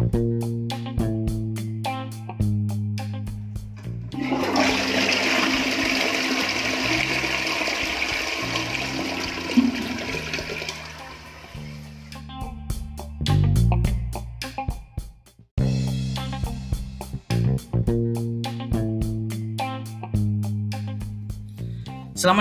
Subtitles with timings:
[0.00, 0.16] Selamat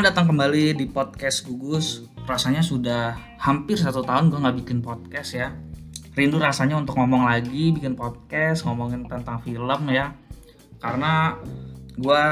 [0.08, 2.08] datang kembali di podcast Gugus.
[2.24, 5.52] Rasanya sudah hampir satu tahun gue nggak bikin podcast ya.
[6.20, 10.12] Rindu rasanya untuk ngomong lagi, bikin podcast, ngomongin tentang film ya.
[10.84, 11.40] Karena
[11.96, 12.24] gue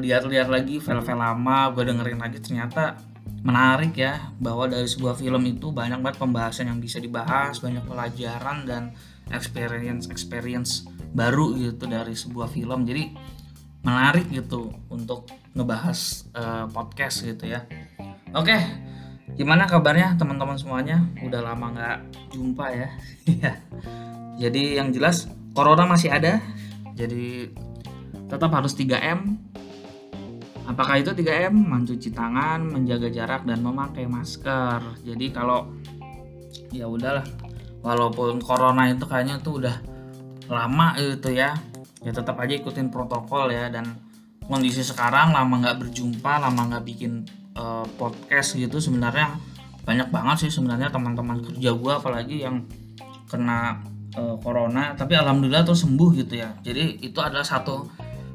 [0.00, 2.96] lihat-lihat lagi film-film lama, gue dengerin lagi ternyata
[3.44, 8.64] menarik ya bahwa dari sebuah film itu banyak banget pembahasan yang bisa dibahas, banyak pelajaran
[8.64, 8.96] dan
[9.28, 12.88] experience experience baru gitu dari sebuah film.
[12.88, 13.12] Jadi
[13.84, 17.68] menarik gitu untuk ngebahas uh, podcast gitu ya.
[18.32, 18.56] Oke,
[19.32, 21.00] gimana kabarnya teman-teman semuanya?
[21.24, 21.98] Udah lama nggak
[22.36, 22.88] jumpa ya.
[23.24, 23.52] Iya.
[24.36, 26.44] jadi yang jelas corona masih ada.
[26.92, 27.48] Jadi
[28.28, 29.40] tetap harus 3M.
[30.68, 31.54] Apakah itu 3M?
[31.54, 35.00] Mencuci tangan, menjaga jarak dan memakai masker.
[35.02, 35.72] Jadi kalau
[36.74, 37.24] ya udahlah,
[37.84, 39.76] walaupun corona itu kayaknya tuh udah
[40.48, 41.56] lama gitu ya
[42.04, 43.96] ya tetap aja ikutin protokol ya dan
[44.44, 47.24] kondisi sekarang lama nggak berjumpa lama nggak bikin
[47.58, 49.38] uh, podcast gitu sebenarnya.
[49.84, 52.64] Banyak banget sih sebenarnya teman-teman kerja gue apalagi yang
[53.28, 53.84] kena
[54.16, 54.94] uh, corona.
[54.94, 56.54] Tapi alhamdulillah tuh sembuh gitu ya.
[56.62, 57.88] Jadi itu adalah satu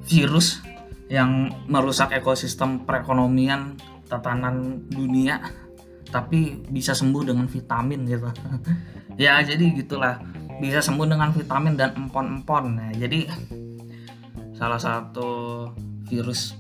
[0.06, 0.62] virus
[1.10, 3.74] yang merusak ekosistem perekonomian
[4.06, 5.42] tatanan dunia
[6.10, 8.30] tapi bisa sembuh dengan vitamin gitu.
[9.20, 10.16] Ya jadi gitulah.
[10.64, 12.64] Bisa sembuh dengan vitamin dan empon-empon.
[12.72, 13.28] Nah jadi
[14.56, 15.68] salah satu
[16.08, 16.56] virus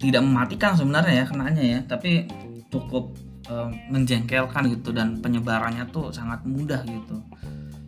[0.00, 2.24] tidak mematikan sebenarnya ya kenanya ya tapi
[2.72, 3.12] cukup
[3.44, 3.54] e,
[3.92, 7.20] menjengkelkan gitu dan penyebarannya tuh sangat mudah gitu.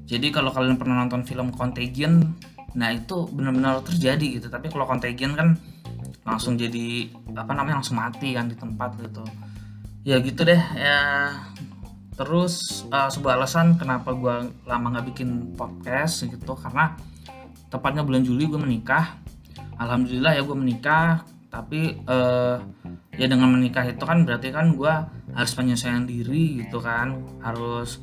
[0.05, 2.37] Jadi kalau kalian pernah nonton film Contagion
[2.77, 4.53] nah itu benar-benar terjadi gitu.
[4.53, 5.57] Tapi kalau Contagion kan
[6.23, 9.25] langsung jadi apa namanya langsung mati kan di tempat gitu.
[10.05, 11.01] Ya gitu deh ya.
[12.13, 16.93] Terus uh, sebuah alasan kenapa gue lama nggak bikin podcast gitu karena
[17.73, 19.17] tepatnya bulan Juli gue menikah.
[19.81, 22.57] Alhamdulillah ya gue menikah tapi uh,
[23.13, 24.95] ya dengan menikah itu kan berarti kan gue
[25.37, 27.21] harus penyelesaian diri gitu kan.
[27.45, 28.01] Harus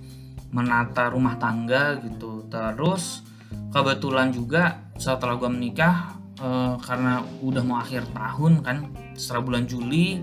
[0.54, 2.46] menata rumah tangga gitu.
[2.46, 3.26] Terus
[3.74, 6.14] kebetulan juga setelah gue menikah
[6.46, 8.78] uh, karena udah mau akhir tahun kan
[9.18, 10.22] setelah bulan Juli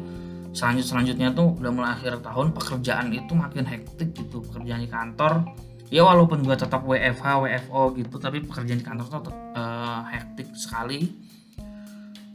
[0.54, 5.42] selanjut selanjutnya tuh udah mulai akhir tahun pekerjaan itu makin hektik gitu pekerjaan di kantor.
[5.90, 11.25] Ya walaupun gue tetap WFH WFO gitu tapi pekerjaan di kantor tuh uh, hektik sekali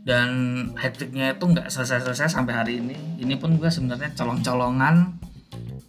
[0.02, 0.30] dan
[0.74, 3.22] hektiknya itu nggak selesai-selesai sampai hari ini.
[3.22, 5.22] Ini pun gue sebenarnya colong-colongan.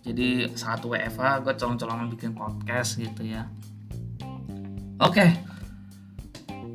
[0.03, 3.49] Jadi saat WFH gue colong-colongan bikin podcast gitu ya.
[5.01, 5.33] Oke.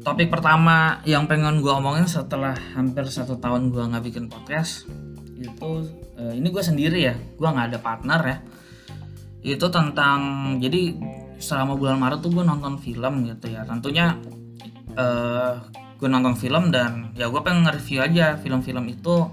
[0.02, 4.88] Topik pertama yang pengen gue omongin setelah hampir satu tahun gue nggak bikin podcast
[5.38, 5.72] itu
[6.18, 7.16] uh, ini gue sendiri ya.
[7.38, 8.38] Gue nggak ada partner ya.
[9.54, 10.20] Itu tentang
[10.58, 10.96] jadi
[11.38, 13.62] selama bulan Maret tuh gue nonton film gitu ya.
[13.68, 14.18] Tentunya
[14.98, 15.62] uh,
[15.98, 19.26] gue nonton film dan ya gue pengen nge-review aja film-film itu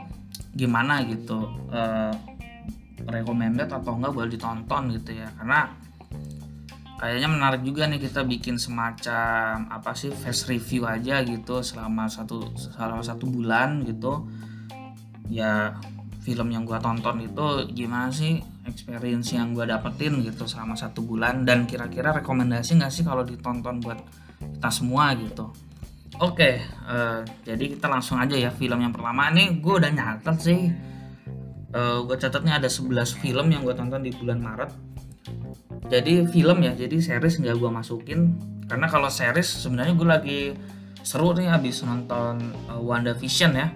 [0.57, 2.15] gimana gitu uh,
[3.05, 5.29] recommended atau enggak boleh ditonton gitu ya.
[5.37, 5.69] Karena
[6.97, 12.57] kayaknya menarik juga nih kita bikin semacam apa sih fast review aja gitu selama satu
[12.57, 14.25] selama satu bulan gitu.
[15.29, 15.77] Ya
[16.25, 21.45] film yang gue tonton itu gimana sih experience yang gue dapetin gitu selama satu bulan
[21.45, 24.01] dan kira-kira rekomendasi nggak sih kalau ditonton buat
[24.41, 25.53] kita semua gitu
[26.23, 26.51] oke
[26.87, 29.33] uh, jadi kita langsung aja ya film yang pertama.
[29.33, 30.61] Ini gue udah nyatet sih.
[31.75, 34.71] Uh, eh, gue catatnya ada 11 film yang gue tonton di bulan Maret.
[35.91, 38.21] Jadi film ya jadi series nggak gue masukin.
[38.71, 40.41] Karena kalau series sebenarnya gue lagi
[41.05, 43.69] seru nih habis nonton uh, WandaVision ya.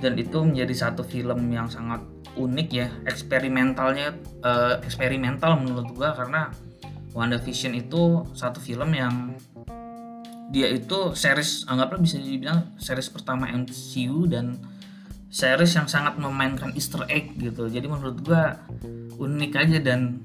[0.00, 2.00] Dan itu menjadi satu film yang sangat
[2.34, 6.16] unik ya eksperimentalnya uh, eksperimental menurut gua.
[6.16, 6.48] Karena
[7.12, 9.34] WandaVision itu satu film yang
[10.50, 14.58] dia itu series anggaplah bisa dibilang series pertama MCU dan
[15.30, 17.70] series yang sangat memainkan Easter egg gitu.
[17.70, 18.58] Jadi menurut gua
[19.14, 20.18] unik aja dan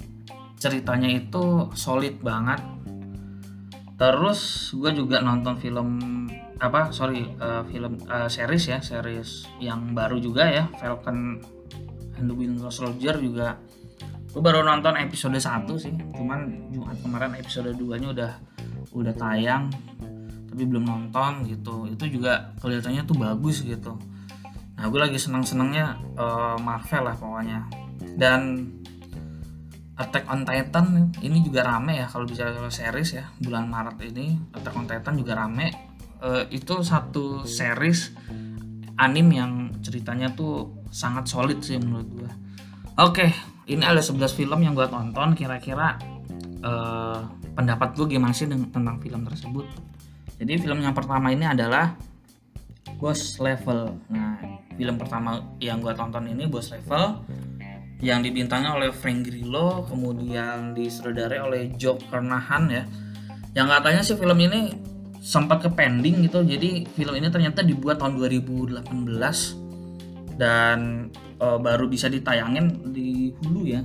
[0.57, 2.57] ceritanya itu solid banget.
[3.95, 5.89] Terus gue juga nonton film
[6.59, 11.43] apa sorry uh, film uh, series ya series yang baru juga ya Falcon
[12.17, 13.55] and the Winter Soldier juga.
[14.33, 18.31] Gue baru nonton episode 1 sih cuman Jumat kemarin episode 2 nya udah
[18.91, 19.71] udah tayang
[20.55, 21.83] tapi belum nonton gitu.
[21.91, 23.99] Itu juga kelihatannya tuh bagus gitu.
[24.79, 27.67] Nah gue lagi seneng senengnya uh, Marvel lah pokoknya.
[28.15, 28.71] Dan
[29.99, 34.39] Attack on Titan ini juga rame ya kalau bicara series ya bulan Maret ini.
[34.55, 35.75] Attack on Titan juga rame.
[36.23, 38.15] Uh, itu satu series
[38.95, 39.51] anim yang
[39.83, 42.31] ceritanya tuh sangat solid sih menurut gue
[42.95, 43.27] oke
[43.67, 45.35] ini ada 11 film yang gue tonton.
[45.35, 45.99] Kira-kira
[46.63, 47.19] uh,
[47.59, 49.94] pendapat gue gimana sih tentang film tersebut
[50.35, 51.95] jadi film yang pertama ini adalah
[52.99, 53.95] Boss Level.
[54.11, 54.39] Nah
[54.75, 57.23] film pertama yang gue tonton ini Boss Level
[58.03, 62.83] yang dibintangi oleh Frank Grillo kemudian disutradarai oleh Joe Carnahan ya.
[63.55, 64.61] Yang katanya sih film ini
[65.25, 68.85] sempat ke pending gitu jadi film ini ternyata dibuat tahun 2018
[70.37, 71.09] dan
[71.41, 73.81] e, baru bisa ditayangin di Hulu ya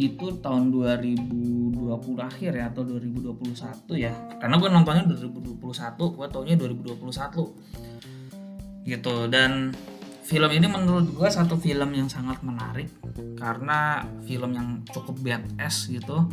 [0.00, 1.76] itu tahun 2020
[2.16, 4.16] akhir ya atau 2021 ya.
[4.40, 7.04] Karena gue nontonnya 2021 gue taunya 2021
[8.80, 9.76] gitu dan
[10.24, 12.88] film ini menurut gue satu film yang sangat menarik
[13.36, 16.24] karena film yang cukup badass gitu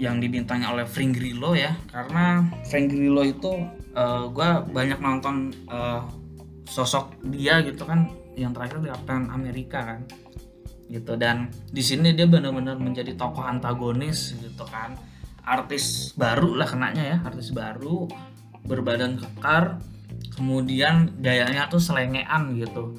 [0.00, 1.76] yang dibintangi oleh Frank Grillo ya.
[1.92, 3.52] Karena Frank Grillo itu
[3.92, 6.00] uh, eh, gue banyak nonton uh,
[6.64, 10.00] sosok dia gitu kan yang terakhir di Captain Amerika kan
[10.88, 11.16] gitu.
[11.16, 14.96] Dan di sini dia benar-benar menjadi tokoh antagonis gitu kan.
[15.44, 18.08] Artis baru lah kenanya ya artis baru
[18.64, 19.76] berbadan kekar
[20.34, 22.96] kemudian gayanya tuh selengean gitu.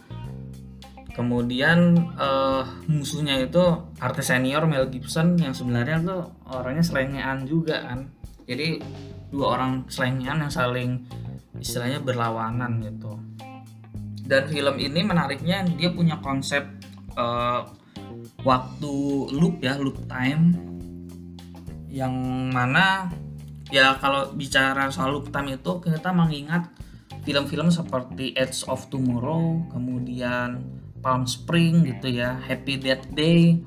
[1.15, 3.63] Kemudian uh, musuhnya itu
[4.03, 6.21] artis senior Mel Gibson yang sebenarnya tuh
[6.51, 8.11] orangnya selengean juga kan.
[8.43, 8.83] Jadi
[9.31, 11.07] dua orang selengean yang saling
[11.55, 13.15] istilahnya berlawanan gitu.
[14.25, 16.67] Dan film ini menariknya dia punya konsep
[17.15, 17.67] uh,
[18.43, 18.93] waktu
[19.33, 20.55] loop ya loop time
[21.89, 22.13] yang
[22.51, 23.07] mana
[23.71, 26.69] ya kalau bicara soal loop time itu kita mengingat
[27.25, 30.61] film-film seperti Edge of Tomorrow, kemudian
[31.01, 33.65] Palm Spring gitu ya, Happy Death Day,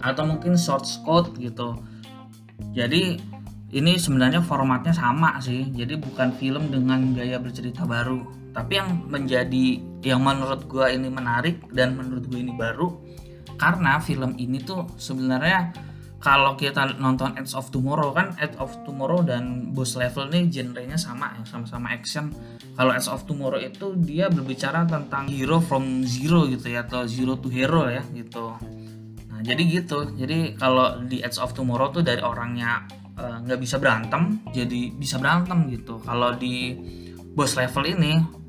[0.00, 1.76] atau mungkin Short Scott gitu.
[2.72, 3.20] Jadi
[3.76, 8.43] ini sebenarnya formatnya sama sih, jadi bukan film dengan gaya bercerita baru.
[8.54, 12.94] Tapi yang menjadi yang menurut gue ini menarik dan menurut gue ini baru
[13.58, 15.74] karena film ini tuh sebenarnya
[16.24, 20.96] kalau kita nonton Edge of Tomorrow kan Edge of Tomorrow dan Boss Level nih genrenya
[20.96, 22.32] sama ya sama-sama action.
[22.72, 27.36] Kalau Edge of Tomorrow itu dia berbicara tentang hero from zero gitu ya atau zero
[27.36, 28.56] to hero ya gitu.
[29.28, 30.16] Nah jadi gitu.
[30.16, 32.88] Jadi kalau di Edge of Tomorrow tuh dari orangnya
[33.20, 36.00] eh, nggak uh, bisa berantem jadi bisa berantem gitu.
[36.00, 36.72] Kalau di
[37.36, 38.43] Boss Level ini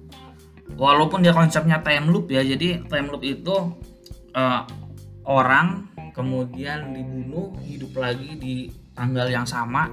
[0.74, 3.56] walaupun dia konsepnya time loop ya jadi time loop itu
[4.34, 4.62] uh,
[5.30, 8.56] orang kemudian dibunuh hidup lagi di
[8.98, 9.92] tanggal yang sama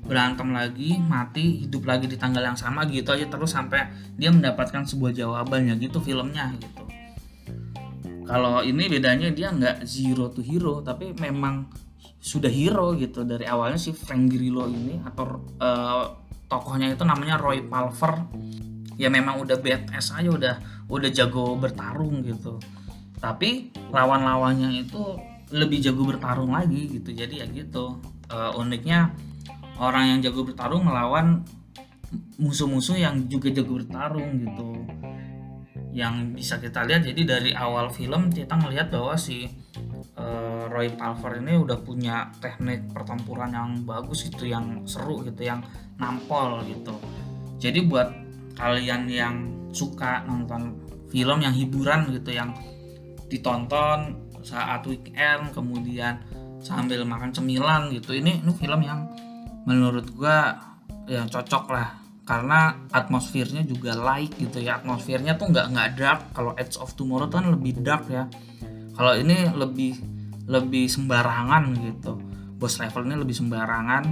[0.00, 3.86] berantem lagi mati hidup lagi di tanggal yang sama gitu aja terus sampai
[4.16, 6.82] dia mendapatkan sebuah jawabannya gitu filmnya gitu.
[8.26, 11.66] Kalau ini bedanya dia nggak zero to hero tapi memang
[12.22, 13.26] sudah hero gitu.
[13.26, 16.04] Dari awalnya si Frank Grillo ini atau uh,
[16.46, 18.26] tokohnya itu namanya Roy Palver
[19.00, 20.54] ya memang udah badass aja udah
[20.92, 22.60] udah jago bertarung gitu.
[23.16, 25.00] Tapi lawan-lawannya itu
[25.56, 27.16] lebih jago bertarung lagi gitu.
[27.16, 27.96] Jadi ya gitu.
[28.28, 29.10] Uh, uniknya
[29.80, 31.40] orang yang jago bertarung melawan
[32.36, 34.68] musuh-musuh yang juga jago bertarung gitu.
[35.96, 39.48] Yang bisa kita lihat jadi dari awal film kita melihat bahwa si
[40.20, 45.64] uh, Roy Palver ini udah punya teknik pertempuran yang bagus gitu yang seru gitu yang
[45.96, 46.94] nampol gitu.
[47.60, 48.19] Jadi buat
[48.60, 49.34] kalian yang
[49.72, 50.76] suka nonton
[51.08, 52.52] film yang hiburan gitu yang
[53.32, 56.20] ditonton saat weekend kemudian
[56.60, 58.12] sambil makan cemilan gitu.
[58.12, 59.08] Ini ini film yang
[59.64, 60.60] menurut gua
[61.08, 61.88] yang cocok lah.
[62.28, 64.78] Karena atmosfernya juga light gitu ya.
[64.78, 66.20] Atmosfernya tuh nggak nggak dark.
[66.30, 68.30] Kalau Edge of Tomorrow kan lebih dark ya.
[68.94, 69.98] Kalau ini lebih
[70.46, 72.20] lebih sembarangan gitu.
[72.60, 74.04] Bos level ini lebih sembarangan.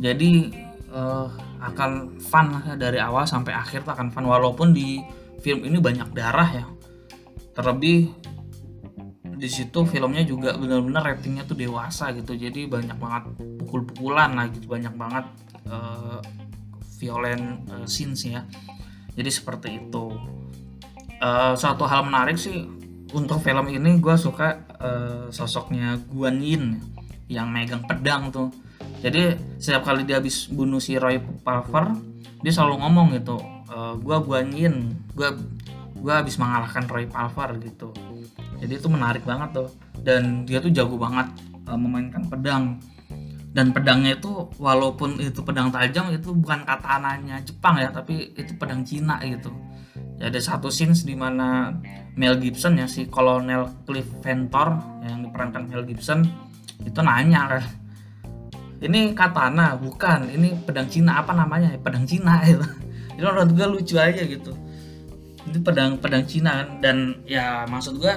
[0.00, 0.48] Jadi
[0.94, 1.28] uh,
[1.66, 4.24] akan fun lah dari awal sampai akhir tuh akan fun.
[4.26, 5.02] Walaupun di
[5.42, 6.66] film ini banyak darah ya.
[7.56, 8.12] Terlebih
[9.36, 12.38] di situ filmnya juga benar-benar ratingnya tuh dewasa gitu.
[12.38, 13.22] Jadi banyak banget
[13.60, 14.70] pukul-pukulan lah gitu.
[14.70, 15.26] Banyak banget
[15.68, 16.22] uh,
[16.96, 18.46] violent uh, scenes ya.
[19.18, 20.14] Jadi seperti itu.
[21.16, 22.68] Uh, suatu hal menarik sih
[23.16, 26.76] untuk film ini gue suka uh, sosoknya Guan Yin
[27.24, 28.52] yang megang pedang tuh
[29.00, 31.96] jadi setiap kali dia habis bunuh si Roy Palver
[32.40, 33.36] dia selalu ngomong gitu
[33.68, 35.28] uh, gue Guan Yin gue
[35.96, 37.90] gue habis mengalahkan Roy Palver gitu.
[38.62, 39.68] Jadi itu menarik banget tuh.
[39.98, 41.26] Dan dia tuh jago banget
[41.66, 42.78] uh, memainkan pedang.
[43.50, 48.84] Dan pedangnya itu walaupun itu pedang tajam itu bukan katananya Jepang ya tapi itu pedang
[48.84, 49.48] Cina gitu.
[50.20, 51.72] Ya ada satu scenes di mana
[52.14, 56.28] Mel Gibson ya si Kolonel Cliff Ventor yang diperankan Mel Gibson
[56.84, 57.64] itu nanya kan
[58.84, 60.28] ini katana bukan.
[60.28, 61.72] Ini pedang Cina apa namanya?
[61.80, 62.64] Pedang Cina itu
[63.16, 64.52] itu menurut gue lucu aja gitu.
[65.48, 66.68] Itu pedang pedang Cina kan.
[66.84, 68.12] Dan ya maksud gue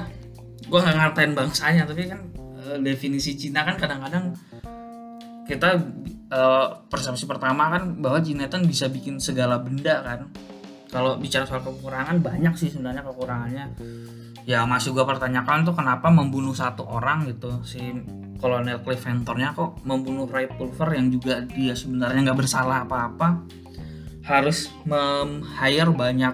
[0.68, 1.88] gue nggak ngatain bangsanya.
[1.88, 4.36] Tapi kan e, definisi Cina kan kadang-kadang
[5.48, 5.80] kita
[6.28, 6.42] e,
[6.92, 10.28] persepsi pertama kan bahwa Cina itu bisa bikin segala benda kan.
[10.90, 13.66] Kalau bicara soal kekurangan banyak sih sebenarnya kekurangannya
[14.50, 17.62] ya masih gue pertanyakan tuh kenapa membunuh satu orang gitu.
[17.62, 17.78] Si
[18.42, 23.46] kolonel Cliff Ventornya kok membunuh Ray Pulver yang juga dia sebenarnya nggak bersalah apa-apa
[24.26, 26.34] harus mem-hire banyak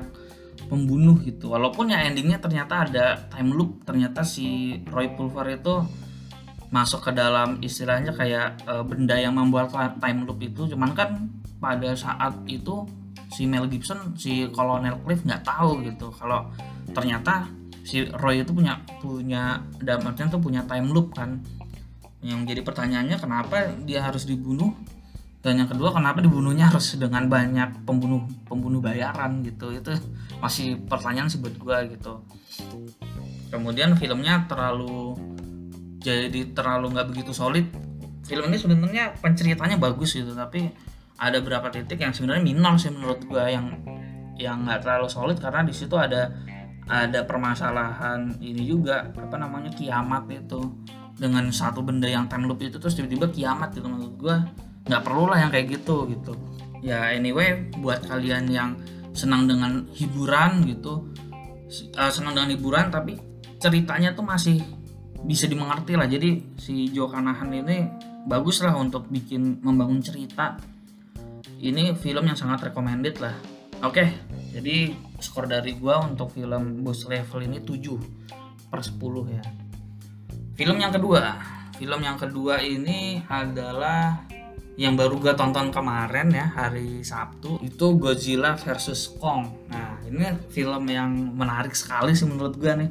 [0.71, 1.51] pembunuh gitu.
[1.51, 5.83] Walaupun ya endingnya ternyata ada time loop ternyata si Roy Pulver itu
[6.71, 10.71] masuk ke dalam istilahnya kayak e, benda yang membuat time loop itu.
[10.71, 11.27] Cuman kan
[11.59, 12.87] pada saat itu
[13.27, 16.15] si Mel Gibson si Kolonel Cliff nggak tahu gitu.
[16.15, 16.47] Kalau
[16.95, 17.47] ternyata
[17.85, 21.39] si Roy itu punya punya dalam artian tuh punya time loop kan.
[22.25, 24.73] Yang jadi pertanyaannya kenapa dia harus dibunuh?
[25.45, 29.69] Dan yang kedua kenapa dibunuhnya harus dengan banyak pembunuh pembunuh bayaran gitu?
[29.69, 29.93] Itu
[30.41, 32.25] masih pertanyaan sih buat gue gitu.
[33.53, 35.13] Kemudian filmnya terlalu
[36.01, 37.69] jadi terlalu nggak begitu solid.
[38.25, 40.65] Film ini sebenarnya penceritanya bagus gitu tapi
[41.21, 43.77] ada beberapa titik yang sebenarnya minor sih menurut gue yang
[44.35, 46.33] yang nggak terlalu solid karena di situ ada
[46.85, 50.61] ada permasalahan ini juga apa namanya kiamat itu.
[51.15, 54.35] Dengan satu benda yang time loop itu terus tiba-tiba kiamat gitu menurut gue
[54.85, 56.35] nggak perlu lah yang kayak gitu gitu.
[56.83, 58.75] Ya anyway buat kalian yang
[59.15, 61.07] senang dengan hiburan gitu
[61.95, 63.15] uh, senang dengan hiburan tapi
[63.57, 64.59] ceritanya tuh masih
[65.25, 66.05] bisa dimengerti lah.
[66.05, 67.89] Jadi si Jo Kanahan ini
[68.29, 70.59] bagus lah untuk bikin membangun cerita.
[71.55, 73.33] Ini film yang sangat recommended lah.
[73.81, 74.07] Oke okay,
[74.55, 79.43] jadi skor dari gua untuk film Boss Level ini 7 per 10 ya.
[80.55, 81.35] Film yang kedua.
[81.75, 84.23] Film yang kedua ini adalah
[84.79, 87.59] yang baru gue tonton kemarin ya hari Sabtu.
[87.59, 89.67] Itu Godzilla versus Kong.
[89.67, 92.89] Nah ini film yang menarik sekali sih menurut gue nih.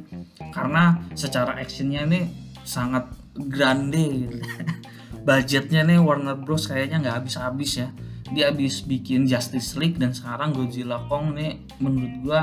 [0.53, 2.29] Karena secara actionnya ini
[2.61, 4.37] sangat grande gitu.
[5.25, 7.89] Budgetnya nih Warner Bros kayaknya nggak habis-habis ya
[8.33, 12.41] dia habis bikin Justice League dan sekarang Godzilla Kong nih menurut gua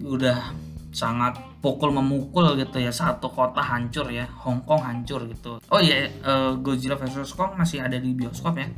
[0.00, 0.56] udah
[0.88, 2.88] sangat pukul memukul gitu ya.
[2.88, 5.60] Satu kota hancur ya Hong Kong hancur gitu.
[5.68, 8.72] Oh iya uh, Godzilla vs Kong masih ada di bioskop ya.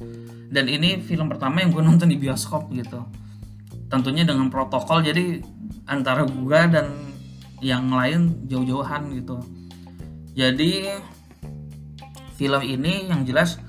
[0.51, 3.07] Dan ini film pertama yang gue nonton di bioskop gitu.
[3.87, 5.39] Tentunya dengan protokol jadi
[5.87, 7.15] antara gua dan
[7.63, 9.39] yang lain jauh-jauhan gitu.
[10.35, 10.89] Jadi
[12.35, 13.61] film ini yang jelas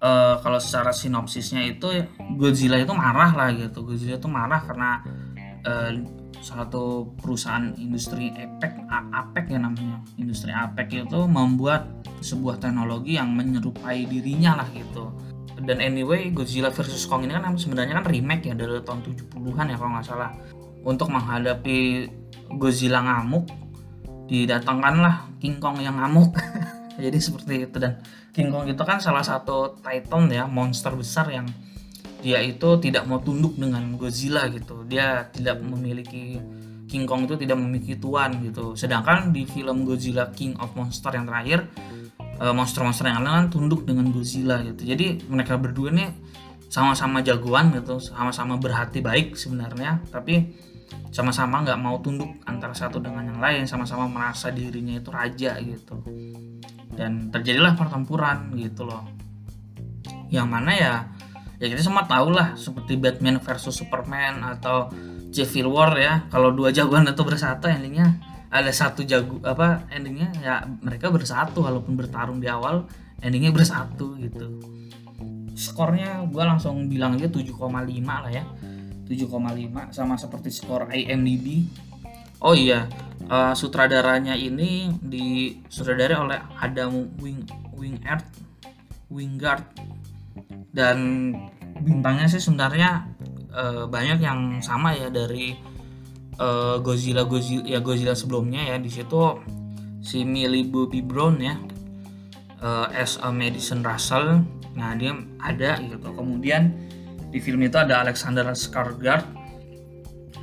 [0.00, 1.88] uh, kalau secara sinopsisnya itu
[2.36, 3.84] Godzilla itu marah lah gitu.
[3.84, 4.90] Godzilla itu marah karena
[5.64, 5.92] uh,
[6.40, 10.00] satu perusahaan industri APEC APEC ya namanya.
[10.16, 11.86] Industri APEC itu membuat
[12.24, 15.12] sebuah teknologi yang menyerupai dirinya lah gitu.
[15.60, 19.76] Dan anyway Godzilla versus Kong ini kan sebenarnya kan remake ya dari tahun 70-an ya
[19.76, 20.32] kalau nggak salah.
[20.80, 22.08] Untuk menghadapi
[22.56, 23.44] Godzilla ngamuk
[24.32, 26.32] didatangkanlah King Kong yang ngamuk.
[27.04, 28.00] Jadi seperti itu dan
[28.30, 31.46] King Kong itu kan salah satu titan ya monster besar yang
[32.20, 34.84] dia itu tidak mau tunduk dengan Godzilla gitu.
[34.86, 36.38] Dia tidak memiliki
[36.86, 38.76] King Kong itu tidak memiliki tuan gitu.
[38.76, 41.66] Sedangkan di film Godzilla King of Monster yang terakhir
[42.20, 44.84] eh, monster-monster yang lain kan tunduk dengan Godzilla gitu.
[44.84, 46.06] Jadi mereka berdua ini
[46.70, 50.54] sama-sama jagoan gitu sama-sama berhati baik sebenarnya tapi
[51.10, 55.98] sama-sama nggak mau tunduk antara satu dengan yang lain sama-sama merasa dirinya itu raja gitu
[57.00, 59.08] dan terjadilah pertempuran gitu loh.
[60.28, 60.92] Yang mana ya
[61.56, 64.92] ya kita semua tahu lah seperti Batman versus Superman atau
[65.32, 66.28] Civil War ya.
[66.28, 68.20] Kalau dua jagoan itu bersatu endingnya
[68.52, 72.84] ada satu jago apa endingnya ya mereka bersatu walaupun bertarung di awal
[73.24, 74.60] endingnya bersatu gitu.
[75.56, 77.56] Skornya gue langsung bilang aja 7,5
[78.04, 78.44] lah ya.
[79.08, 81.66] 7,5 sama seperti skor IMDb
[82.40, 82.88] oh iya
[83.30, 87.46] uh, sutradaranya ini di sutradara oleh Adam Wing
[87.78, 88.26] Wingard
[89.08, 89.64] Wingard.
[90.70, 91.30] Dan
[91.80, 93.06] bintangnya sih sebenarnya
[93.54, 95.54] uh, banyak yang sama ya dari
[96.38, 98.76] uh, Godzilla Godzilla ya Godzilla sebelumnya ya.
[98.82, 99.38] Di situ
[100.02, 101.54] si Millie Bobby Brown ya
[102.60, 104.42] uh, as a Madison Russell.
[104.74, 106.10] Nah dia ada gitu.
[106.14, 106.74] Kemudian
[107.30, 109.22] di film itu ada Alexander Skarsgård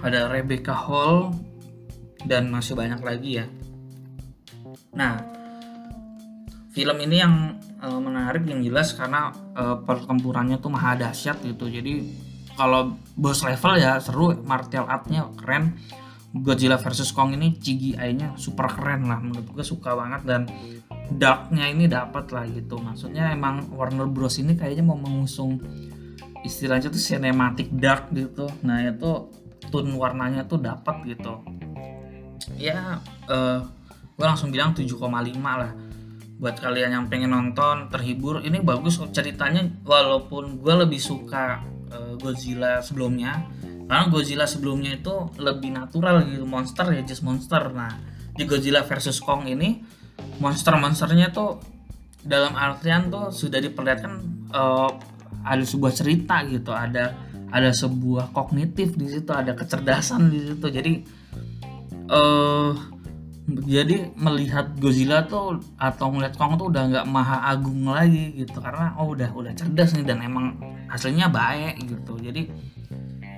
[0.04, 1.34] ada Rebecca Hall
[2.26, 3.46] dan masih banyak lagi ya.
[4.98, 5.22] Nah,
[6.74, 11.70] film ini yang uh, menarik yang jelas karena uh, pertempurannya tuh maha dahsyat gitu.
[11.70, 12.02] Jadi
[12.58, 15.78] kalau boss level ya seru, martial artnya keren.
[16.38, 20.42] Godzilla versus Kong ini CGI-nya super keren lah menurut gue suka banget dan
[21.08, 25.58] darknya ini dapat lah gitu maksudnya emang Warner Bros ini kayaknya mau mengusung
[26.44, 29.32] istilahnya tuh cinematic dark gitu nah itu
[29.72, 31.42] tone warnanya tuh dapat gitu
[32.58, 33.00] ya
[33.30, 33.60] uh,
[34.18, 34.98] gue langsung bilang 7,5
[35.46, 35.72] lah.
[36.38, 39.66] Buat kalian yang pengen nonton terhibur ini bagus ceritanya.
[39.86, 41.62] Walaupun gue lebih suka
[41.94, 43.46] uh, Godzilla sebelumnya.
[43.88, 47.72] Karena Godzilla sebelumnya itu lebih natural gitu monster ya just monster.
[47.72, 47.94] Nah
[48.38, 49.82] di Godzilla versus Kong ini
[50.38, 51.58] monster-monsternya tuh
[52.22, 54.14] dalam artian tuh sudah diperlihatkan
[54.52, 54.92] uh,
[55.42, 56.70] ada sebuah cerita gitu.
[56.70, 57.16] Ada
[57.48, 60.68] ada sebuah kognitif di situ ada kecerdasan di situ.
[60.68, 60.94] Jadi
[62.12, 62.72] uh,
[63.48, 68.60] jadi melihat Godzilla tuh atau melihat Kong tuh udah nggak maha agung lagi gitu.
[68.60, 70.60] Karena oh udah udah cerdas nih dan emang
[70.92, 72.20] hasilnya baik gitu.
[72.20, 72.52] Jadi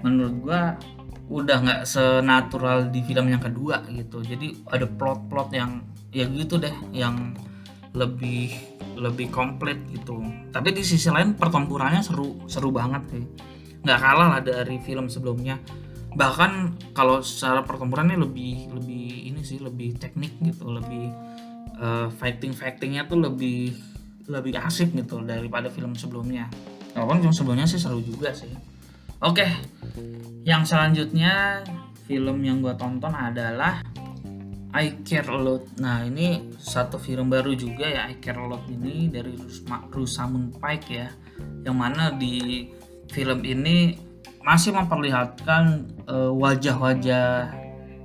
[0.01, 0.61] menurut gua
[1.29, 4.25] udah nggak senatural di film yang kedua gitu.
[4.25, 7.37] Jadi ada plot-plot yang ya gitu deh yang
[7.93, 8.49] lebih
[8.97, 10.25] lebih komplit gitu.
[10.49, 13.25] Tapi di sisi lain pertempurannya seru seru banget sih.
[13.85, 15.61] Nggak kalah lah dari film sebelumnya
[16.17, 21.13] bahkan kalau secara pertempurannya lebih lebih ini sih lebih teknik gitu lebih
[21.77, 23.77] uh, fighting fightingnya tuh lebih
[24.29, 26.49] lebih asik gitu daripada film sebelumnya.
[26.93, 28.49] Walaupun film sebelumnya sih seru juga sih.
[29.21, 29.45] Oke
[30.47, 31.61] yang selanjutnya
[32.09, 33.85] film yang gue tonton adalah
[34.69, 35.81] I Care a Lot.
[35.81, 39.33] Nah ini satu film baru juga ya I Care a Lot ini dari
[39.89, 41.09] Rosamund Pike ya,
[41.65, 42.69] yang mana di
[43.09, 43.97] film ini
[44.49, 47.53] masih memperlihatkan uh, wajah-wajah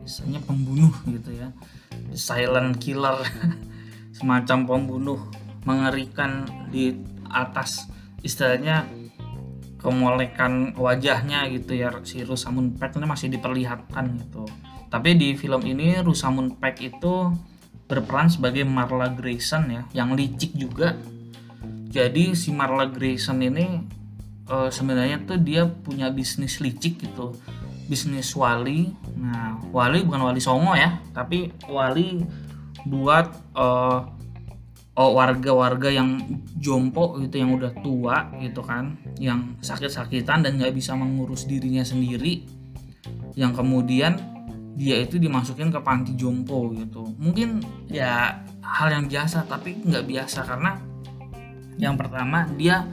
[0.05, 1.49] misalnya pembunuh gitu ya,
[2.13, 3.25] silent killer,
[4.21, 5.21] semacam pembunuh
[5.65, 7.01] mengerikan di
[7.33, 7.89] atas
[8.21, 8.85] istilahnya
[9.81, 11.89] kemolekan wajahnya gitu ya.
[12.05, 14.45] Si Rosamund Pike ini masih diperlihatkan gitu.
[14.93, 17.33] Tapi di film ini Rosamund Pike itu
[17.89, 20.93] berperan sebagai Marla Grayson ya yang licik juga.
[21.89, 23.81] Jadi si Marla Grayson ini
[24.49, 27.37] e, sebenarnya tuh dia punya bisnis licik gitu.
[27.89, 28.93] Bisnis wali.
[29.17, 32.25] Nah wali bukan wali songo ya tapi wali
[32.85, 33.67] buat e,
[34.95, 36.21] oh, warga-warga yang
[36.59, 42.47] jompo gitu yang udah tua gitu kan yang sakit-sakitan dan nggak bisa mengurus dirinya sendiri.
[43.35, 44.15] Yang kemudian
[44.75, 47.07] dia itu dimasukin ke panti jompo gitu.
[47.19, 50.79] Mungkin ya hal yang biasa tapi nggak biasa karena
[51.79, 52.87] yang pertama dia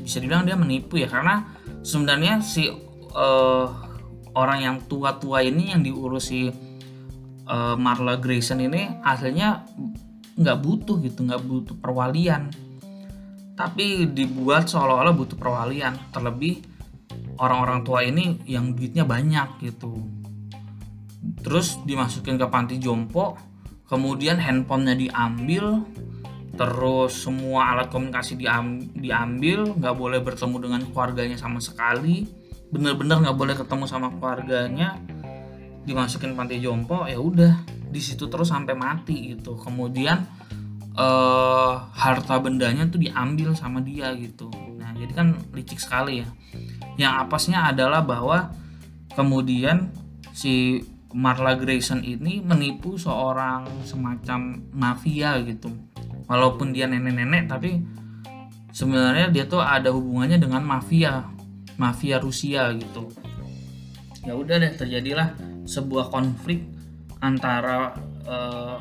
[0.00, 1.44] bisa dibilang dia menipu ya karena
[1.80, 2.68] sebenarnya si
[3.16, 3.66] uh,
[4.36, 6.52] orang yang tua-tua ini yang diurusi
[7.48, 9.64] uh, Marla Grayson ini hasilnya
[10.36, 12.52] nggak butuh gitu nggak butuh perwalian.
[13.56, 16.60] Tapi dibuat seolah-olah butuh perwalian terlebih
[17.40, 19.96] orang-orang tua ini yang duitnya banyak gitu.
[21.40, 23.40] Terus dimasukin ke panti jompo
[23.88, 25.86] kemudian handphonenya diambil
[26.56, 28.40] terus semua alat komunikasi
[28.96, 32.24] diambil nggak boleh bertemu dengan keluarganya sama sekali.
[32.72, 34.96] Bener-bener nggak boleh ketemu sama keluarganya.
[35.86, 37.62] Dimasukin panti jompo ya udah.
[37.92, 39.54] Di situ terus sampai mati gitu.
[39.54, 40.24] Kemudian
[40.96, 44.50] uh, harta bendanya tuh diambil sama dia gitu.
[44.80, 46.28] Nah jadi kan licik sekali ya.
[46.96, 48.50] Yang apesnya adalah bahwa
[49.12, 49.92] kemudian
[50.32, 50.80] si
[51.16, 55.95] Marla Grayson ini menipu seorang semacam mafia gitu
[56.26, 57.82] walaupun dia nenek-nenek tapi
[58.74, 61.26] sebenarnya dia tuh ada hubungannya dengan mafia
[61.76, 63.08] mafia Rusia gitu.
[64.26, 66.66] Ya udah deh terjadilah sebuah konflik
[67.22, 67.94] antara
[68.26, 68.76] uh,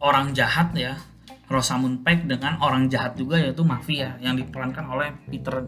[0.00, 0.96] orang jahat ya
[1.52, 5.66] Rosamund Pike dengan orang jahat juga yaitu mafia yang diperankan oleh Peter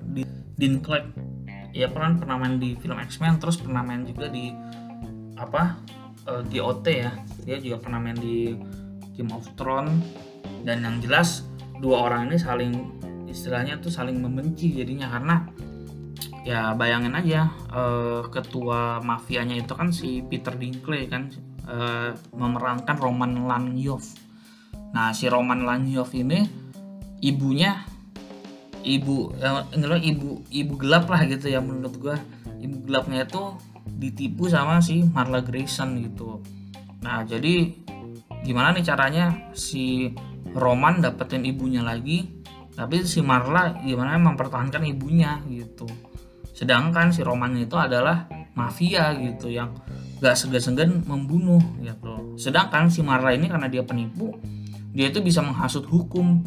[0.56, 1.12] Dinklage.
[1.74, 4.54] Ya peran pernah main di film X-Men terus pernah main juga di
[5.36, 5.76] apa
[6.30, 7.12] uh, di ya.
[7.44, 8.56] Dia juga pernah main di
[9.14, 10.32] Game of Thrones
[10.64, 11.44] dan yang jelas
[11.78, 12.72] dua orang ini saling
[13.28, 15.36] istilahnya tuh saling membenci jadinya karena
[16.44, 21.32] ya bayangin aja uh, ketua mafianya itu kan si Peter Dinklage kan
[21.66, 24.04] uh, memerankan Roman Lanyov.
[24.94, 26.46] Nah si Roman Lanyov ini
[27.24, 27.82] ibunya
[28.84, 29.64] ibu uh,
[29.98, 32.16] ibu ibu gelap lah gitu ya menurut gua
[32.60, 33.56] ibu gelapnya itu
[33.96, 36.44] ditipu sama si Marla Grayson gitu.
[37.00, 37.72] Nah jadi
[38.44, 39.24] gimana nih caranya
[39.56, 40.12] si
[40.52, 45.88] Roman dapetin ibunya lagi tapi si Marla gimana mempertahankan ibunya gitu
[46.52, 49.74] sedangkan si Roman itu adalah mafia gitu yang
[50.22, 52.38] gak segan-segan membunuh gitu.
[52.38, 54.32] Sedangkan si Marla ini karena dia penipu,
[54.94, 56.40] dia itu bisa menghasut hukum.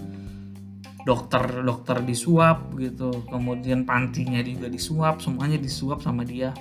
[1.08, 6.52] Dokter-dokter disuap gitu, kemudian pantinya juga disuap, semuanya disuap sama dia.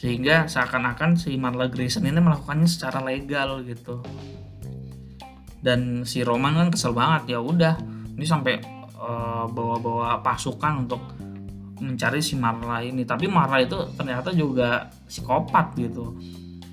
[0.00, 4.00] Sehingga seakan-akan si Marla Grayson ini melakukannya secara legal gitu.
[5.60, 7.76] Dan si Roman kan kesel banget ya udah.
[8.16, 8.60] Ini sampai
[8.96, 11.02] uh, bawa-bawa pasukan untuk
[11.80, 13.04] mencari si Marla ini.
[13.08, 16.16] Tapi Marla itu ternyata juga psikopat gitu.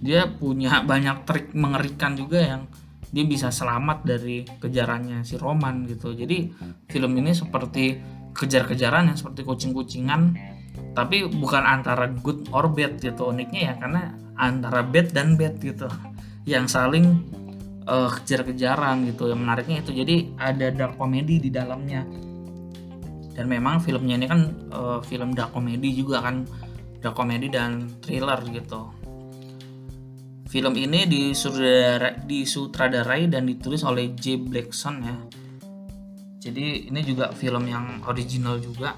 [0.03, 2.63] Dia punya banyak trik mengerikan juga yang
[3.07, 6.11] dia bisa selamat dari kejarannya si Roman gitu.
[6.11, 6.51] Jadi
[6.91, 7.95] film ini seperti
[8.35, 10.21] kejar-kejaran yang seperti kucing-kucingan
[10.93, 14.01] tapi bukan antara good or bad gitu uniknya ya karena
[14.37, 15.89] antara bad dan bad gitu.
[16.47, 17.05] Yang saling
[17.87, 19.31] uh, kejar-kejaran gitu.
[19.31, 19.91] Yang menariknya itu.
[19.95, 22.03] Jadi ada dark comedy di dalamnya.
[23.33, 24.41] Dan memang filmnya ini kan
[24.75, 26.43] uh, film dark comedy juga kan.
[26.99, 28.91] Dark comedy dan thriller gitu.
[30.47, 34.39] Film ini disutradarai, disutradarai dan ditulis oleh J.
[34.39, 35.15] Blackson ya.
[36.39, 38.95] Jadi ini juga film yang original juga.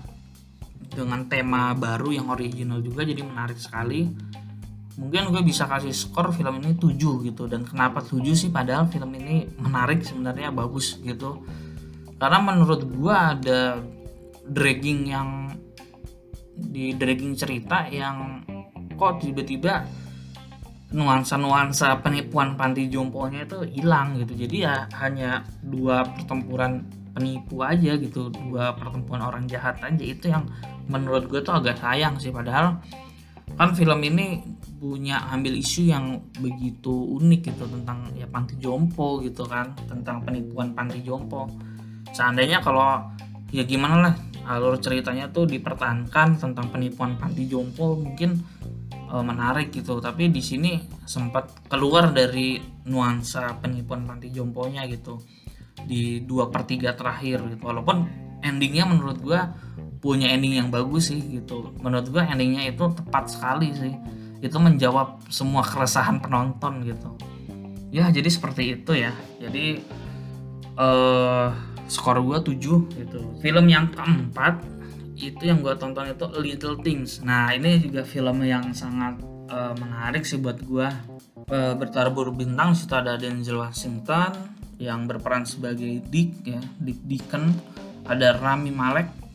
[0.89, 4.09] Dengan tema baru yang original juga jadi menarik sekali
[4.99, 7.47] mungkin gue bisa kasih skor film ini 7 gitu.
[7.47, 8.51] Dan kenapa 7 sih?
[8.51, 11.39] Padahal film ini menarik sebenarnya bagus gitu.
[12.19, 13.79] Karena menurut gue ada
[14.43, 15.55] dragging yang
[16.59, 18.43] di dragging cerita yang
[18.99, 19.87] kok tiba-tiba
[20.91, 24.35] nuansa-nuansa penipuan panti jomponya itu hilang gitu.
[24.35, 26.83] Jadi ya hanya dua pertempuran
[27.15, 28.27] penipu aja gitu.
[28.35, 30.03] Dua pertempuran orang jahat aja.
[30.03, 30.43] Itu yang
[30.91, 32.35] menurut gue tuh agak sayang sih.
[32.35, 32.83] Padahal
[33.59, 34.39] kan film ini
[34.79, 40.71] punya ambil isu yang begitu unik gitu tentang ya panti jompo gitu kan tentang penipuan
[40.71, 41.51] panti jompo.
[42.15, 43.03] Seandainya kalau
[43.51, 44.15] ya gimana lah
[44.47, 48.39] alur ceritanya tuh dipertahankan tentang penipuan panti jompo mungkin
[48.87, 49.99] e, menarik gitu.
[49.99, 55.19] Tapi di sini sempat keluar dari nuansa penipuan panti jomponya gitu
[55.83, 57.67] di dua per tiga terakhir gitu.
[57.67, 58.07] Walaupun
[58.39, 59.51] endingnya menurut gua
[59.99, 61.75] punya ending yang bagus sih gitu.
[61.83, 63.93] Menurut gue endingnya itu tepat sekali sih.
[64.39, 67.15] Itu menjawab semua keresahan penonton gitu.
[67.91, 69.11] Ya jadi seperti itu ya.
[69.43, 69.83] Jadi
[70.79, 71.51] uh,
[71.91, 72.55] skor gue 7
[72.95, 73.19] gitu.
[73.43, 74.63] Film yang keempat
[75.19, 77.19] itu yang gue tonton itu Little Things.
[77.19, 79.19] Nah ini juga film yang sangat
[79.51, 80.87] uh, menarik sih buat gue
[81.51, 84.31] uh, bertarbur bintang situ ada Denzel Washington
[84.79, 87.51] yang berperan sebagai Dick ya Dick Deacon.
[88.09, 89.28] Ada Rami Malek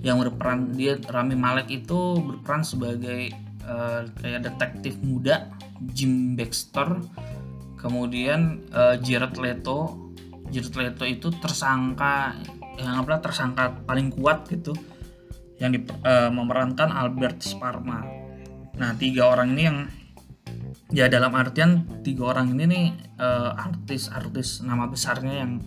[0.00, 3.28] yang berperan dia Rami Malek itu berperan sebagai
[3.68, 5.52] uh, kayak detektif muda
[5.92, 7.04] Jim Baxter.
[7.76, 10.10] Kemudian uh, Jared Leto.
[10.48, 12.36] Jared Leto itu tersangka
[12.80, 14.72] yang apa tersangka paling kuat gitu
[15.60, 18.02] yang di, uh, memerankan Albert Sparma.
[18.76, 19.78] Nah tiga orang ini yang
[20.92, 22.86] ya dalam artian tiga orang ini nih
[23.56, 25.62] artis-artis uh, nama besarnya yang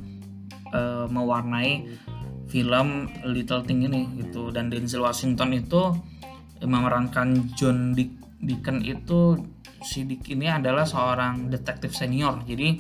[0.76, 1.88] uh, mewarnai
[2.56, 4.48] film Little Thing ini gitu.
[4.56, 5.92] Dan Denzel Washington itu
[6.64, 9.36] memerankan John Dick Deacon itu
[9.84, 12.40] si Dick ini adalah seorang detektif senior.
[12.48, 12.80] Jadi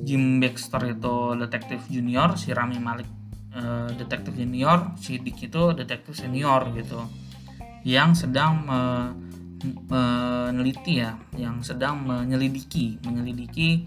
[0.00, 3.08] Jim Baxter itu detektif junior si Rami Malik
[3.52, 7.04] uh, detektif junior si Dick itu detektif senior gitu.
[7.84, 8.80] Yang sedang me,
[9.92, 13.84] meneliti ya yang sedang menyelidiki menyelidiki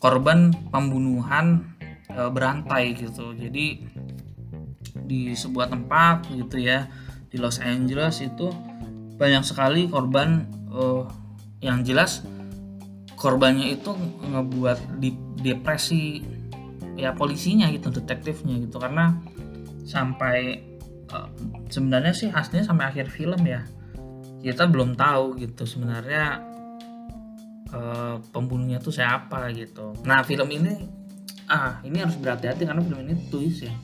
[0.00, 1.76] korban pembunuhan
[2.10, 3.32] e, berantai gitu.
[3.34, 3.66] Jadi
[5.10, 6.86] di sebuah tempat gitu ya
[7.30, 8.50] di Los Angeles itu
[9.18, 11.04] banyak sekali korban uh,
[11.60, 12.24] yang jelas
[13.14, 13.92] korbannya itu
[14.24, 15.12] ngebuat di
[15.44, 16.24] depresi
[16.96, 18.80] ya polisinya gitu detektifnya gitu.
[18.80, 19.18] Karena
[19.84, 20.64] sampai
[21.12, 21.28] uh,
[21.68, 23.62] sebenarnya sih aslinya sampai akhir film ya.
[24.40, 26.40] Kita belum tahu gitu sebenarnya
[27.76, 29.92] uh, pembunuhnya tuh siapa gitu.
[30.08, 30.99] Nah film ini
[31.50, 33.74] ah ini harus berhati-hati karena film ini twist ya.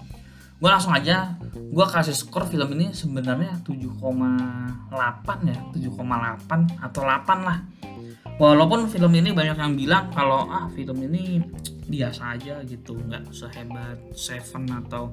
[0.57, 7.59] Gue langsung aja gue kasih skor film ini sebenarnya 7,8 ya 7,8 atau 8 lah.
[8.37, 11.43] Walaupun film ini banyak yang bilang kalau ah film ini
[11.87, 15.13] biasa aja gitu nggak sehebat Seven atau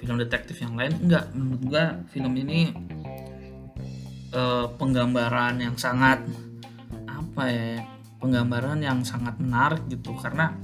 [0.00, 0.96] film detektif yang lain.
[0.98, 2.72] Enggak menurut gue film ini
[4.32, 6.24] uh, penggambaran yang sangat
[7.06, 7.86] apa ya
[8.18, 10.14] penggambaran yang sangat menarik gitu.
[10.18, 10.54] Karena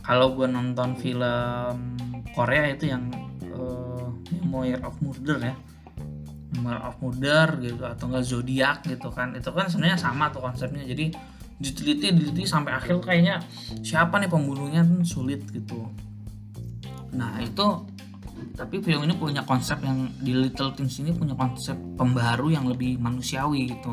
[0.00, 1.76] kalau gue nonton film
[2.32, 3.10] Korea itu yang
[3.54, 5.54] uh, Memoir of Murder ya.
[6.56, 9.36] Memoir of Murder gitu atau enggak zodiak gitu kan.
[9.36, 10.82] Itu kan sebenarnya sama tuh konsepnya.
[10.86, 11.12] Jadi
[11.60, 13.44] diteliti diteliti sampai akhir kayaknya
[13.84, 15.88] siapa nih pembunuhnya kan sulit gitu.
[17.12, 17.66] Nah itu
[18.56, 22.96] tapi film ini punya konsep yang di Little Things ini punya konsep pembaru yang lebih
[22.96, 23.92] manusiawi gitu.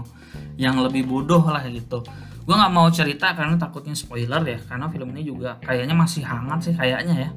[0.55, 2.01] Yang lebih bodoh lah gitu
[2.47, 6.71] gue nggak mau cerita karena takutnya spoiler ya karena film ini juga kayaknya masih hangat
[6.71, 7.29] sih kayaknya ya.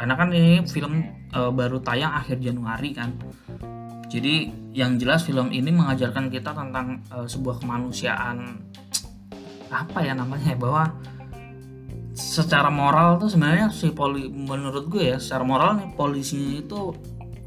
[0.00, 3.12] Karena kan ini film e, baru tayang akhir Januari kan.
[4.08, 8.56] Jadi yang jelas film ini mengajarkan kita tentang e, sebuah kemanusiaan
[9.68, 10.88] apa ya namanya bahwa
[12.16, 16.92] secara moral tuh sebenarnya si poli menurut gue ya secara moral nih polisinya itu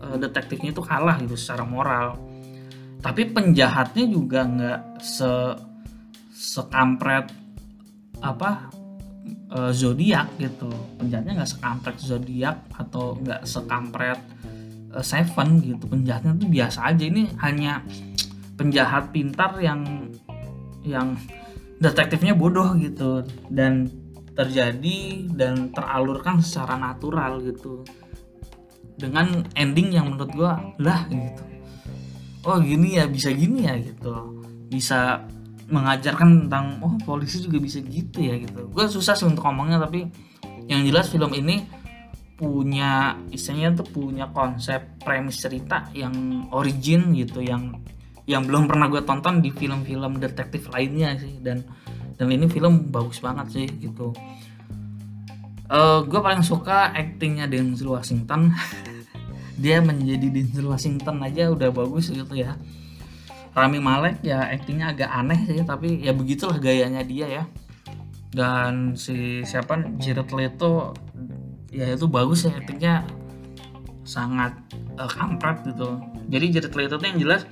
[0.02, 2.18] uh, detektifnya itu kalah gitu secara moral.
[3.02, 5.30] Tapi penjahatnya juga nggak se
[6.36, 7.32] sekampret
[8.20, 8.68] apa
[9.56, 10.68] uh, zodiak gitu.
[11.00, 14.20] Penjahatnya nggak sekampret zodiak atau nggak sekampret
[14.92, 15.88] uh, seven gitu.
[15.88, 17.04] Penjahatnya tuh biasa aja.
[17.08, 17.80] Ini hanya
[18.60, 20.12] penjahat pintar yang
[20.84, 21.16] yang
[21.80, 23.24] detektifnya bodoh gitu.
[23.48, 23.88] Dan
[24.36, 27.88] terjadi dan teralurkan secara natural gitu.
[29.00, 31.44] Dengan ending yang menurut gua lah gitu.
[32.46, 34.44] Oh gini ya bisa gini ya gitu.
[34.70, 35.24] Bisa
[35.66, 38.70] mengajarkan tentang oh polisi juga bisa gitu ya gitu.
[38.70, 40.06] Gue susah sih untuk ngomongnya tapi
[40.70, 41.66] yang jelas film ini
[42.36, 47.80] punya istilahnya tuh punya konsep premis cerita yang origin gitu yang
[48.26, 51.42] yang belum pernah gue tonton di film-film detektif lainnya sih.
[51.42, 51.66] Dan
[52.16, 54.14] dan ini film bagus banget sih gitu.
[55.66, 58.54] Uh, eh, gue paling suka aktingnya Denzel Washington.
[59.64, 62.54] Dia menjadi Denzel Washington aja udah bagus gitu ya
[63.56, 67.44] Rami Malek ya aktingnya agak aneh sih tapi ya begitulah gayanya dia ya.
[68.36, 70.92] Dan si siapa Jared Leto
[71.72, 73.08] ya itu bagus ya aktingnya
[74.04, 74.52] sangat
[75.00, 76.04] uh, kampret gitu.
[76.28, 77.48] Jadi Jared Leto tuh yang jelas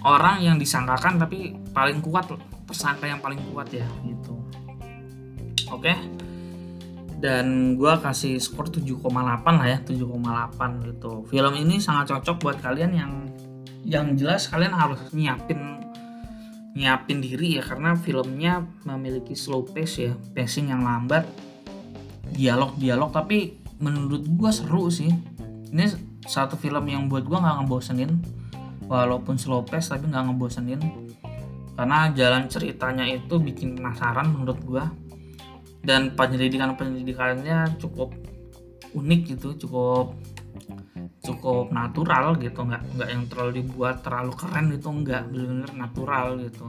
[0.00, 2.32] orang yang disangkakan tapi paling kuat
[2.64, 4.40] tersangka yang paling kuat ya gitu.
[5.68, 5.92] Oke?
[7.16, 9.04] Dan gue kasih skor 7,8
[9.44, 11.28] lah ya 7,8 gitu.
[11.28, 13.12] Film ini sangat cocok buat kalian yang
[13.86, 15.78] yang jelas kalian harus nyiapin
[16.74, 21.24] nyiapin diri ya karena filmnya memiliki slow pace ya pacing yang lambat
[22.34, 25.12] dialog-dialog tapi menurut gue seru sih.
[25.70, 25.86] Ini
[26.26, 28.10] satu film yang buat gue nggak ngebosenin
[28.86, 30.80] walaupun slow pace tapi nggak ngebosenin.
[31.76, 34.88] Karena jalan ceritanya itu bikin penasaran menurut gua.
[35.84, 38.16] Dan penyelidikan penyelidikannya cukup
[38.96, 40.16] unik gitu cukup
[41.22, 46.66] cukup natural gitu nggak nggak yang terlalu dibuat terlalu keren itu nggak benar-benar natural gitu.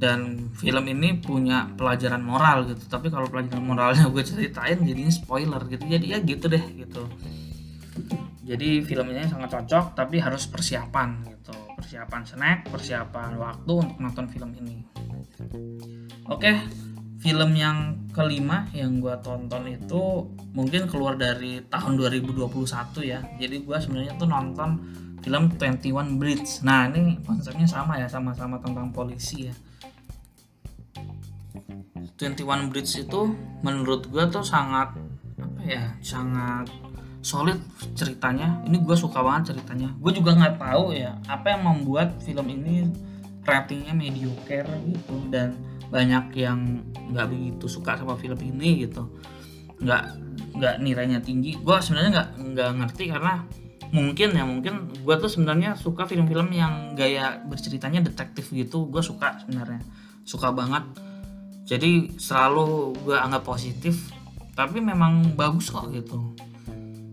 [0.00, 5.60] Dan film ini punya pelajaran moral gitu tapi kalau pelajaran moralnya gue ceritain jadinya spoiler
[5.68, 7.04] gitu jadi ya gitu deh gitu.
[8.44, 11.54] Jadi filmnya sangat cocok tapi harus persiapan gitu.
[11.78, 14.82] Persiapan snack persiapan waktu untuk nonton film ini.
[16.28, 16.52] Oke
[17.20, 20.24] film yang kelima yang gue tonton itu
[20.56, 22.48] mungkin keluar dari tahun 2021
[23.04, 23.20] ya.
[23.36, 24.80] Jadi gue sebenarnya tuh nonton
[25.20, 29.54] film 21 Bridge nah ini konsepnya sama ya sama-sama tentang polisi ya.
[32.16, 33.20] 21 Bridge itu
[33.60, 34.96] menurut gue tuh sangat
[35.40, 36.72] apa ya sangat
[37.20, 37.60] solid
[37.92, 38.64] ceritanya.
[38.64, 39.92] Ini gue suka banget ceritanya.
[40.00, 42.88] Gue juga nggak tahu ya apa yang membuat film ini
[43.44, 45.16] ratingnya mediocre gitu.
[45.28, 49.10] Dan banyak yang nggak begitu suka sama film ini gitu.
[49.82, 50.02] Nggak
[50.56, 51.58] nggak nilainya tinggi.
[51.58, 53.34] Gue sebenarnya nggak nggak ngerti karena
[53.90, 58.86] mungkin ya mungkin gue tuh sebenarnya suka film-film yang gaya berceritanya detektif gitu.
[58.86, 59.82] Gue suka sebenarnya.
[60.22, 60.86] Suka banget.
[61.66, 64.14] Jadi selalu gue anggap positif
[64.54, 66.38] tapi memang bagus kok gitu.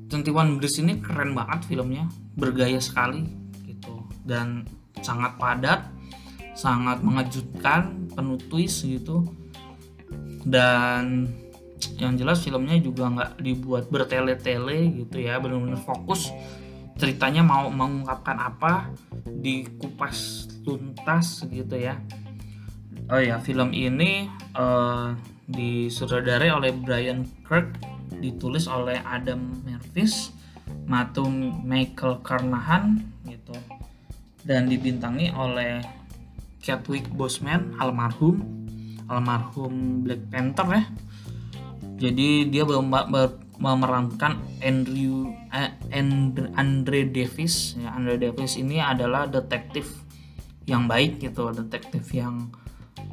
[0.08, 2.06] 21 Bridge ini keren banget filmnya.
[2.38, 3.26] Bergaya sekali
[3.66, 4.06] gitu.
[4.22, 4.70] Dan
[5.02, 5.97] sangat padat
[6.58, 9.22] sangat mengejutkan penuh twist gitu.
[10.42, 11.30] Dan
[12.02, 16.34] yang jelas filmnya juga nggak dibuat bertele-tele gitu ya benar-benar fokus
[16.98, 18.90] ceritanya mau mengungkapkan apa
[19.30, 22.02] dikupas tuntas gitu ya.
[23.08, 25.14] Oh ya film ini uh,
[25.48, 27.78] disutradarai oleh Brian Kirk
[28.18, 30.34] ditulis oleh Adam Mervis,
[30.90, 31.30] Matu
[31.64, 33.54] Michael Carnahan gitu
[34.44, 35.80] dan dibintangi oleh
[36.68, 38.44] Chadwick Boseman almarhum
[39.08, 40.84] almarhum Black Panther ya
[41.96, 42.68] jadi dia
[43.58, 45.72] memerankan Andrew eh,
[46.60, 50.04] Andre Davis ya Andre Davis ini adalah detektif
[50.68, 52.52] yang baik gitu detektif yang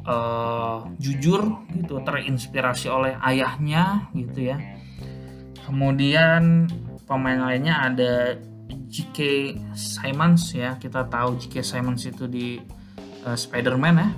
[0.03, 4.59] uh, jujur gitu terinspirasi oleh ayahnya gitu ya
[5.63, 6.67] kemudian
[7.07, 8.35] pemain lainnya ada
[8.95, 9.19] J.K.
[9.75, 11.63] Simons ya kita tahu J.K.
[11.63, 12.59] Simons itu di
[13.25, 14.09] uh, Spider-Man ya.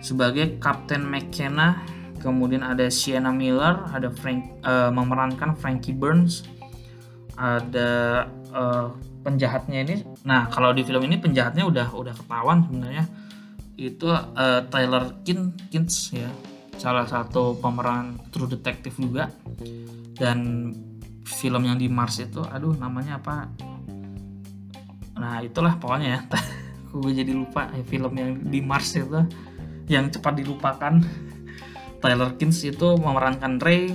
[0.00, 1.82] Sebagai Captain McKenna
[2.22, 6.46] kemudian ada Sienna Miller ada Frank uh, memerankan Frankie Burns.
[7.34, 8.24] Ada
[8.54, 8.94] uh,
[9.26, 13.04] penjahatnya ini nah kalau di film ini penjahatnya udah udah ketahuan sebenarnya.
[13.74, 16.30] Itu uh, Tyler Kin Kins ya.
[16.78, 19.30] Salah satu pemeran true detective juga.
[20.14, 20.70] Dan
[21.26, 23.50] film yang di Mars itu aduh namanya apa?
[25.18, 26.20] Nah itulah pokoknya ya
[26.94, 29.26] gue jadi lupa ya, film yang di Mars itu
[29.90, 31.02] yang cepat dilupakan
[31.98, 33.92] Tyler Kins itu memerankan Ray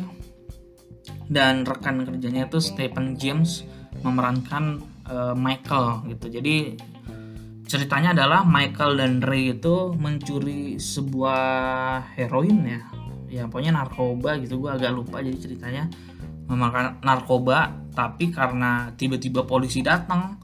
[1.30, 3.64] dan rekan kerjanya itu Stephen James
[4.02, 6.42] memerankan uh, Michael gitu.
[6.42, 6.74] Jadi
[7.70, 12.82] ceritanya adalah Michael dan Ray itu mencuri sebuah heroin ya.
[13.30, 15.86] Ya pokoknya narkoba gitu gue agak lupa jadi ceritanya
[16.50, 20.42] memakan narkoba tapi karena tiba-tiba polisi datang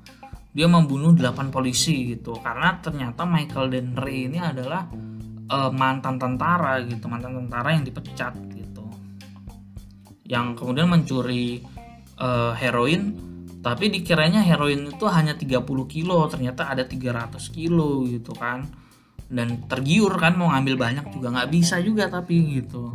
[0.55, 2.39] dia membunuh 8 polisi gitu.
[2.39, 4.87] Karena ternyata Michael dan Ray ini adalah
[5.51, 8.55] uh, mantan tentara gitu mantan tentara yang dipecat
[10.25, 11.61] yang kemudian mencuri
[12.17, 13.13] uh, heroin
[13.61, 18.61] tapi dikiranya heroin itu hanya 30 kilo ternyata ada 300 kilo gitu kan.
[19.25, 22.93] Dan tergiur kan mau ngambil banyak juga nggak bisa juga tapi gitu.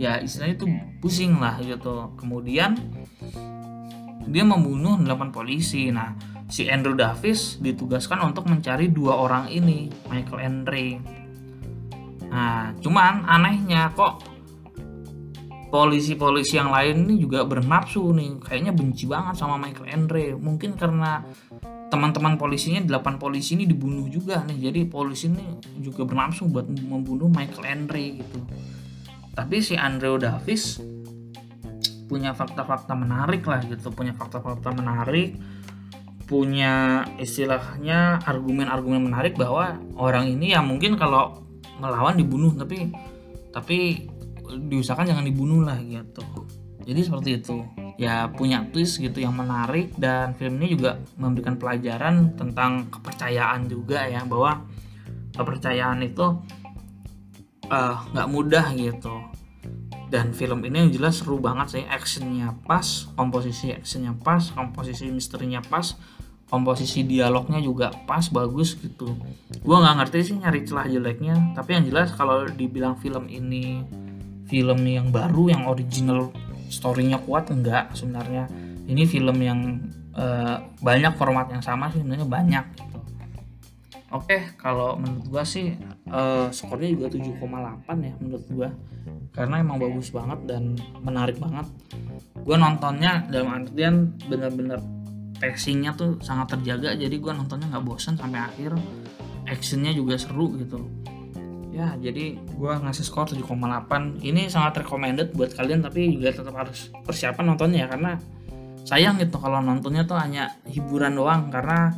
[0.00, 0.66] Ya istilahnya itu
[1.04, 2.16] pusing lah gitu.
[2.16, 2.80] Kemudian
[4.32, 5.92] dia membunuh 8 polisi.
[5.92, 6.16] Nah
[6.48, 10.86] si Andrew Davis ditugaskan untuk mencari dua orang ini Michael Andre.
[12.28, 14.24] Nah cuman anehnya kok
[15.68, 18.40] polisi-polisi yang lain ini juga bernafsu nih.
[18.40, 20.24] Kayaknya benci banget sama Michael Andre.
[20.40, 21.20] Mungkin karena
[21.92, 24.72] teman-teman polisinya delapan polisi ini dibunuh juga nih.
[24.72, 28.40] Jadi polisi ini juga bernafsu buat membunuh Michael Andre gitu.
[29.36, 30.80] Tapi si Andrew Davis
[32.08, 35.36] punya fakta-fakta menarik lah gitu punya fakta-fakta menarik
[36.28, 41.40] punya istilahnya argumen-argumen menarik bahwa orang ini ya mungkin kalau
[41.80, 42.92] melawan dibunuh tapi
[43.48, 44.04] tapi
[44.44, 46.20] diusahakan jangan dibunuh lah gitu.
[46.84, 47.56] Jadi seperti itu.
[47.98, 54.06] Ya punya twist gitu yang menarik dan film ini juga memberikan pelajaran tentang kepercayaan juga
[54.06, 54.62] ya bahwa
[55.34, 56.38] kepercayaan itu
[57.68, 59.12] eh, nggak uh, mudah gitu.
[60.08, 65.60] Dan film ini yang jelas seru banget sih actionnya pas komposisi actionnya pas komposisi misterinya
[65.60, 66.00] pas
[66.48, 69.14] komposisi dialognya juga pas bagus gitu.
[69.60, 73.84] Gue nggak ngerti sih nyari celah jeleknya tapi yang jelas kalau dibilang film ini
[74.48, 76.32] film yang baru yang original
[76.72, 78.48] storynya kuat enggak sebenarnya.
[78.88, 79.60] Ini film yang
[80.16, 82.98] uh, banyak format yang sama sih sebenarnya banyak gitu.
[84.08, 85.76] Oke kalau menurut gua sih
[86.08, 87.44] uh, skornya juga 7,8
[88.08, 88.70] ya menurut gua.
[89.36, 91.68] Karena emang bagus banget dan menarik banget.
[92.40, 94.80] Gua nontonnya dalam artian bener-bener
[95.38, 98.74] pacingnya tuh sangat terjaga jadi gua nontonnya nggak bosan sampai akhir.
[99.48, 100.84] Actionnya juga seru gitu.
[101.72, 106.90] Ya jadi gue ngasih skor 7,8 ini sangat recommended buat kalian tapi juga tetap harus
[107.06, 108.18] persiapan nontonnya ya karena
[108.82, 111.94] sayang gitu kalau nontonnya tuh hanya hiburan doang karena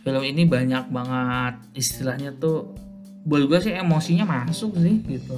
[0.00, 2.72] film ini banyak banget istilahnya tuh
[3.28, 5.36] buat gue sih emosinya masuk sih gitu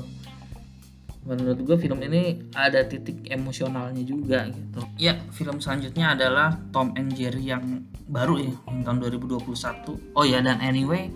[1.23, 4.83] menurut gue film ini ada titik emosionalnya juga gitu.
[4.99, 10.59] Ya film selanjutnya adalah Tom and Jerry yang baru ya tahun 2021 oh ya dan
[10.59, 11.09] anyway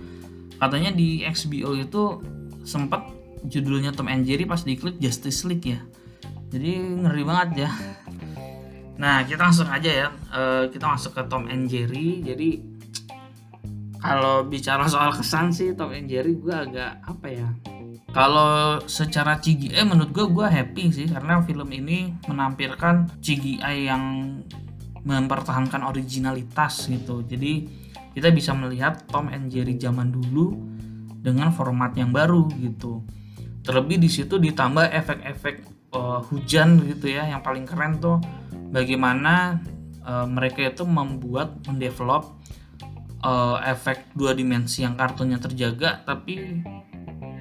[0.62, 2.22] katanya di XBO itu
[2.62, 3.02] sempat
[3.50, 5.82] judulnya Tom and Jerry pas diklik Justice League ya.
[6.54, 7.70] Jadi ngeri banget ya.
[9.02, 10.08] Nah kita langsung aja ya.
[10.30, 12.22] Uh, kita masuk ke Tom and Jerry.
[12.22, 12.62] Jadi
[13.98, 17.48] kalau bicara soal kesan sih Tom and Jerry gue agak apa ya
[18.16, 21.04] kalau secara CGI menurut gue gue happy sih.
[21.04, 24.04] Karena film ini menampilkan CGI yang
[25.04, 27.20] mempertahankan originalitas gitu.
[27.28, 27.68] Jadi
[28.16, 30.56] kita bisa melihat Tom and Jerry zaman dulu
[31.20, 33.04] dengan format yang baru gitu.
[33.60, 38.16] Terlebih di situ ditambah efek-efek uh, hujan gitu ya yang paling keren tuh.
[38.72, 39.60] Bagaimana
[40.08, 42.32] uh, mereka itu membuat mendevelop
[43.20, 46.64] uh, efek dua dimensi yang kartunya terjaga tapi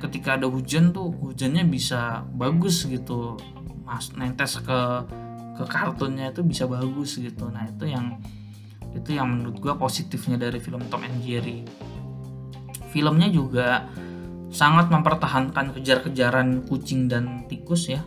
[0.02, 3.40] ketika ada hujan tuh hujannya bisa bagus gitu.
[3.86, 4.80] Mas netes ke
[5.56, 7.48] ke kartunnya itu bisa bagus gitu.
[7.48, 8.20] Nah itu yang
[8.96, 11.64] itu yang menurut gue positifnya dari film Tom and Jerry.
[12.92, 13.88] Filmnya juga
[14.56, 18.00] sangat mempertahankan kejar-kejaran kucing dan tikus ya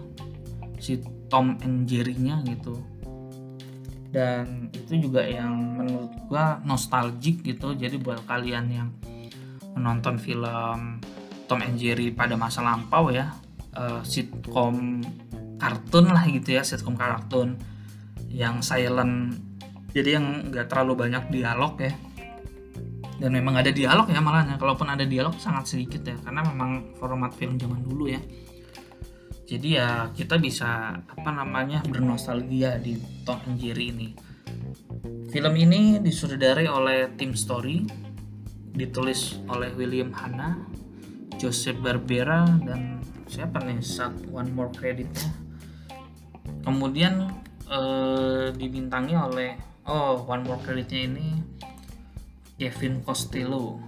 [0.81, 0.96] si
[1.29, 2.81] Tom and Jerry-nya gitu.
[4.09, 7.77] Dan itu juga yang menurut gua nostalgic gitu.
[7.77, 8.88] Jadi buat kalian yang
[9.77, 10.98] menonton film
[11.48, 13.33] Tom and Jerry pada masa lampau ya.
[13.73, 15.00] Uh, sitkom
[15.58, 17.58] kartun lah gitu ya sitkom kartun
[18.31, 19.38] yang silent
[19.96, 21.92] jadi yang nggak terlalu banyak dialog ya.
[23.18, 27.35] Dan memang ada dialog ya malahnya kalaupun ada dialog sangat sedikit ya karena memang format
[27.35, 28.20] film zaman dulu ya.
[29.48, 34.08] Jadi ya kita bisa apa namanya bernostalgia di Tom and Jerry ini.
[35.33, 37.83] Film ini disutradarai oleh tim story
[38.77, 40.62] ditulis oleh William Hanna
[41.38, 43.78] Joseph Barbera dan siapa nih?
[43.80, 45.48] Saat one more creditnya
[46.68, 47.32] kemudian
[47.64, 49.56] eh, dibintangi oleh
[49.88, 51.28] oh one more creditnya ini
[52.58, 53.80] Kevin Costello.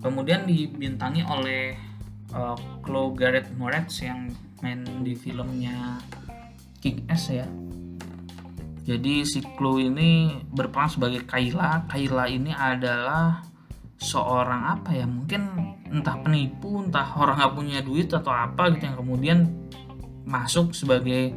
[0.00, 1.72] Kemudian dibintangi oleh
[2.32, 6.00] uh, Chloe Garrett Moretz yang main di filmnya
[6.80, 7.48] Kick Ass ya.
[8.84, 13.44] Jadi si Chloe ini berperan sebagai Kayla Kayla ini adalah
[14.04, 15.48] seorang apa ya mungkin
[15.88, 19.38] entah penipu entah orang nggak punya duit atau apa gitu yang kemudian
[20.28, 21.32] masuk sebagai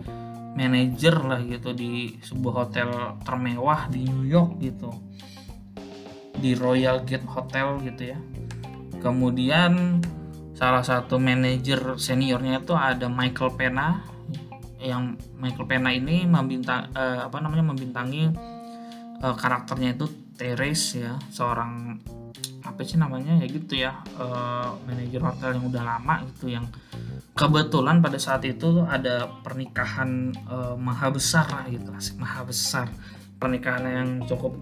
[0.57, 2.89] manajer lah gitu di sebuah hotel
[3.21, 4.89] termewah di New York gitu.
[6.37, 8.19] Di Royal Gate Hotel gitu ya.
[8.97, 10.01] Kemudian
[10.57, 14.01] salah satu manajer seniornya itu ada Michael Pena.
[14.81, 18.33] Yang Michael Pena ini membintang uh, apa namanya membintangi
[19.21, 21.97] uh, karakternya itu Teres ya seorang
[22.77, 26.69] apa sih namanya ya gitu ya uh, manajer hotel yang udah lama gitu yang
[27.33, 32.85] kebetulan pada saat itu ada pernikahan uh, maha besar lah gitu asik maha besar
[33.41, 34.61] pernikahan yang cukup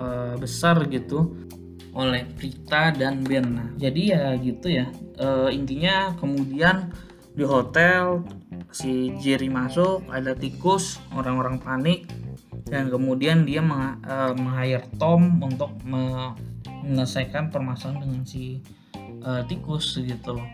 [0.00, 1.36] uh, besar gitu
[1.96, 3.44] oleh Prita dan Ben.
[3.56, 4.86] Nah, jadi ya gitu ya.
[5.16, 6.92] Uh, intinya kemudian
[7.32, 8.20] di hotel
[8.68, 12.04] si Jerry masuk, ada tikus, orang-orang panik
[12.68, 15.72] dan kemudian dia meng, uh, hire Tom untuk
[16.86, 18.62] menyelesaikan permasalahan dengan si
[19.26, 20.48] uh, tikus gitu loh.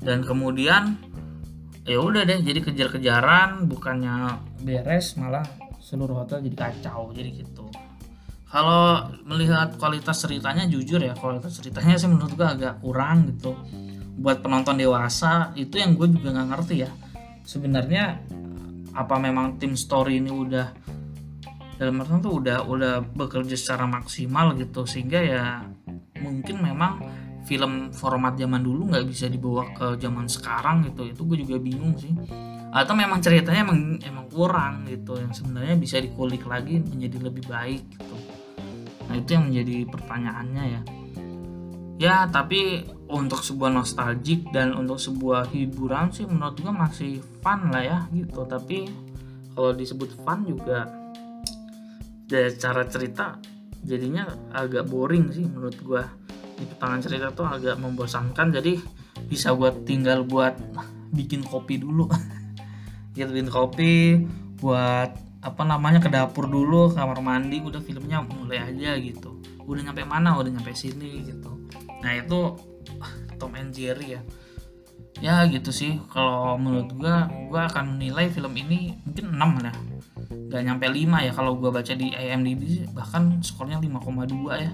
[0.00, 0.96] Dan kemudian
[1.86, 5.46] ya udah deh jadi kejar-kejaran bukannya beres malah
[5.78, 7.70] seluruh hotel jadi kacau jadi gitu.
[8.46, 13.54] Kalau melihat kualitas ceritanya jujur ya kualitas ceritanya sih menurut gue agak kurang gitu.
[14.16, 16.90] Buat penonton dewasa itu yang gue juga nggak ngerti ya.
[17.46, 18.18] Sebenarnya
[18.96, 20.72] apa memang tim story ini udah
[21.76, 25.44] dalam artian tuh udah udah bekerja secara maksimal gitu sehingga ya
[26.24, 27.04] mungkin memang
[27.46, 31.06] film format zaman dulu nggak bisa dibawa ke zaman sekarang gitu.
[31.06, 32.12] Itu gue juga bingung sih.
[32.74, 37.82] Atau memang ceritanya emang emang kurang gitu yang sebenarnya bisa dikulik lagi menjadi lebih baik
[37.94, 38.16] gitu.
[39.06, 40.82] Nah itu yang menjadi pertanyaannya ya.
[41.96, 47.84] Ya tapi untuk sebuah nostalgic dan untuk sebuah hiburan sih menurut gue masih fun lah
[47.86, 48.42] ya gitu.
[48.44, 48.90] Tapi
[49.54, 51.05] kalau disebut fun juga
[52.26, 53.38] dari cara cerita
[53.86, 56.02] jadinya agak boring sih menurut gue
[56.58, 58.80] di tangan cerita tuh agak membosankan jadi
[59.28, 60.56] bisa buat tinggal buat
[61.12, 62.08] bikin kopi dulu.
[63.16, 64.20] Gitu bikin kopi
[64.60, 69.40] buat apa namanya ke dapur dulu kamar mandi udah filmnya mulai aja gitu.
[69.64, 70.36] Udah nyampe mana?
[70.36, 71.48] Udah nyampe sini gitu.
[72.04, 72.60] Nah itu
[73.40, 74.22] Tom and Jerry ya.
[75.24, 75.96] Ya gitu sih.
[76.12, 79.76] Kalau menurut gua gua akan menilai film ini mungkin 6 lah
[80.30, 84.72] gak nyampe 5 ya kalau gua baca di IMDb bahkan skornya 5,2 ya.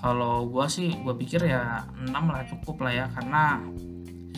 [0.00, 3.60] Kalau gua sih gua pikir ya 6 lah cukup lah ya karena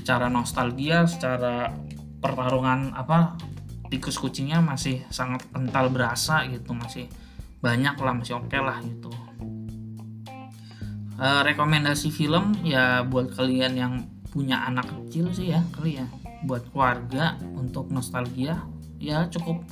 [0.02, 1.70] secara nostalgia secara
[2.18, 3.38] pertarungan apa
[3.86, 7.06] tikus kucingnya masih sangat kental berasa gitu masih
[7.62, 9.12] banyak lah masih oke okay lah gitu.
[11.20, 13.94] E, rekomendasi film ya buat kalian yang
[14.32, 16.06] punya anak kecil sih ya kali ya.
[16.42, 18.58] Buat keluarga untuk nostalgia
[18.98, 19.62] ya cukup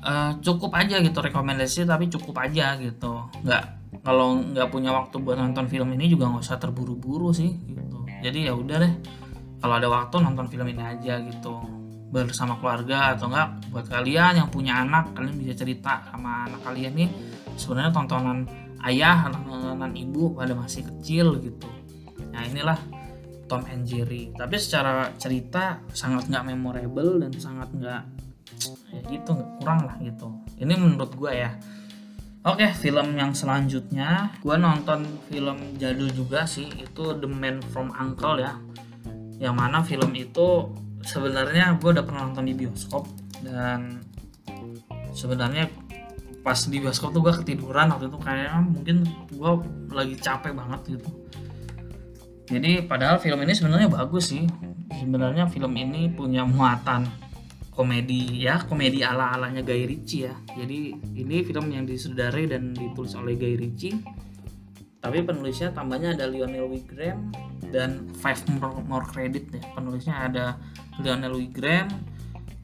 [0.00, 3.26] e, cukup aja gitu rekomendasi tapi cukup aja gitu.
[3.44, 3.64] Nggak
[4.04, 8.06] kalau nggak punya waktu buat nonton film ini juga nggak usah terburu-buru sih gitu.
[8.24, 8.92] Jadi ya udah deh
[9.58, 11.58] kalau ada waktu nonton film ini aja gitu.
[12.08, 16.92] Bersama keluarga atau enggak buat kalian yang punya anak kalian bisa cerita sama anak kalian
[16.96, 17.10] nih.
[17.58, 18.48] Sebenarnya tontonan
[18.86, 21.68] ayah tontonan ibu pada masih kecil gitu.
[22.32, 22.78] Nah inilah
[23.48, 24.30] Tom and Jerry.
[24.36, 28.02] Tapi secara cerita sangat nggak memorable dan sangat nggak
[28.92, 30.32] ya gitu kurang lah gitu.
[30.58, 31.54] Ini menurut gue ya.
[32.46, 38.40] Oke, film yang selanjutnya, gue nonton film jadul juga sih, itu The Man from Uncle
[38.40, 38.56] ya.
[39.42, 40.70] Yang mana film itu
[41.02, 43.10] sebenarnya gue udah pernah nonton di bioskop.
[43.42, 44.00] Dan
[45.12, 45.68] sebenarnya
[46.40, 48.18] pas di bioskop tuh gue ketiduran waktu itu.
[48.22, 48.96] Kayaknya mungkin
[49.28, 49.50] gue
[49.92, 51.10] lagi capek banget gitu.
[52.48, 54.48] Jadi padahal film ini sebenarnya bagus sih.
[54.94, 57.27] Sebenarnya film ini punya muatan
[57.78, 60.34] komedi ya komedi ala alanya Guy Ritchie ya.
[60.58, 64.02] Jadi ini film yang disudarai dan ditulis oleh Guy Ritchie.
[64.98, 67.30] Tapi penulisnya tambahnya ada Lionel Wigram
[67.70, 69.62] dan five more, more credit ya.
[69.78, 70.46] Penulisnya ada
[70.98, 71.86] Lionel Wigram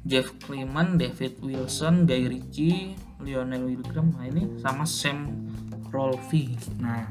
[0.05, 2.93] Jeff Clement David Wilson Guy Ritchie
[3.25, 5.49] Lionel Wigram nah ini sama Sam
[5.89, 7.09] Rolfe nah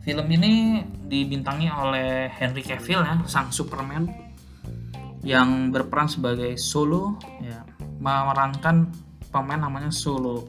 [0.00, 0.80] film ini
[1.10, 4.29] dibintangi oleh Henry Cavill ya sang Superman
[5.20, 7.64] yang berperan sebagai Solo ya
[8.00, 8.88] memerankan
[9.28, 10.48] pemain namanya Solo.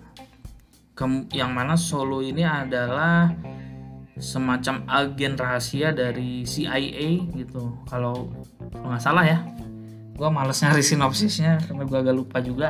[1.34, 3.34] Yang mana Solo ini adalah
[4.22, 7.82] semacam agen rahasia dari CIA gitu.
[7.90, 8.30] Kalau
[8.72, 9.42] nggak salah ya
[10.12, 12.70] gue males nyari sinopsisnya karena gue agak lupa juga.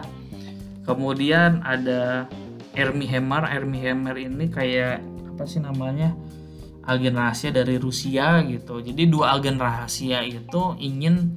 [0.87, 2.31] Kemudian ada
[2.71, 5.03] Ermi Hammer Ermi Hammer ini kayak
[5.35, 6.15] apa sih namanya
[6.87, 8.79] agen rahasia dari Rusia gitu.
[8.79, 11.35] Jadi dua agen rahasia itu ingin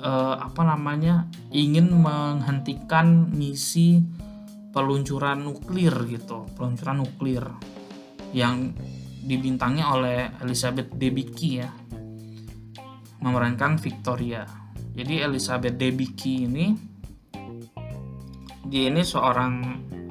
[0.00, 4.02] uh, apa namanya ingin menghentikan misi
[4.70, 7.44] peluncuran nuklir gitu peluncuran nuklir
[8.30, 8.72] yang
[9.20, 11.70] dibintangi oleh Elizabeth Debicki ya
[13.20, 14.48] memerankan Victoria.
[14.96, 16.66] Jadi Elizabeth Debicki ini
[18.70, 19.52] dia ini seorang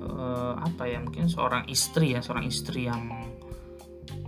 [0.04, 3.08] uh, apa ya mungkin seorang istri ya seorang istri yang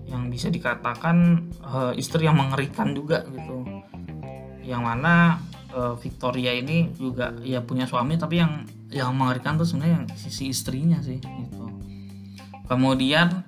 [0.07, 3.63] yang bisa dikatakan uh, istri yang mengerikan juga gitu.
[4.65, 5.39] Yang mana
[5.73, 10.99] uh, Victoria ini juga ya punya suami tapi yang yang mengerikan tuh sebenarnya sisi istrinya
[10.99, 11.65] sih gitu.
[12.67, 13.43] Kemudian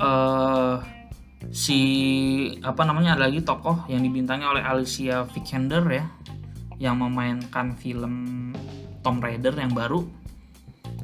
[0.00, 0.80] uh,
[1.48, 1.80] si
[2.60, 6.04] apa namanya ada lagi tokoh yang dibintangi oleh Alicia Vikander ya
[6.80, 8.14] yang memainkan film
[9.04, 10.00] Tom Raider yang baru.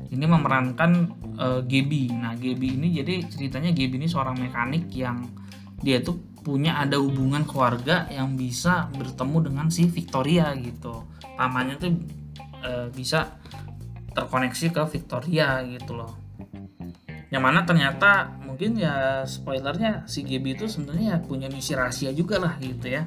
[0.07, 0.91] Ini memerankan
[1.37, 2.15] uh, Gaby.
[2.17, 5.29] Nah, Gaby ini jadi ceritanya Gaby ini seorang mekanik yang
[5.85, 6.17] dia tuh
[6.47, 11.03] punya ada hubungan keluarga yang bisa bertemu dengan si Victoria gitu.
[11.35, 11.91] Pamannya tuh
[12.63, 13.35] uh, bisa
[14.15, 16.15] terkoneksi ke Victoria gitu loh.
[17.35, 22.55] Yang mana ternyata mungkin ya spoilernya si Gaby itu sebenarnya punya misi rahasia juga lah
[22.63, 23.03] gitu ya.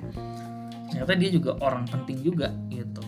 [0.92, 3.00] Ternyata dia juga orang penting juga gitu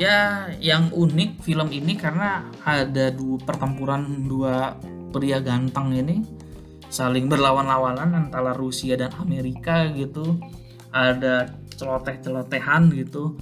[0.00, 4.72] ya yang unik film ini karena ada dua pertempuran dua
[5.12, 6.24] pria ganteng ini
[6.90, 10.36] saling berlawan-lawanan antara Rusia dan Amerika gitu.
[10.90, 13.38] Ada celoteh-celotehan gitu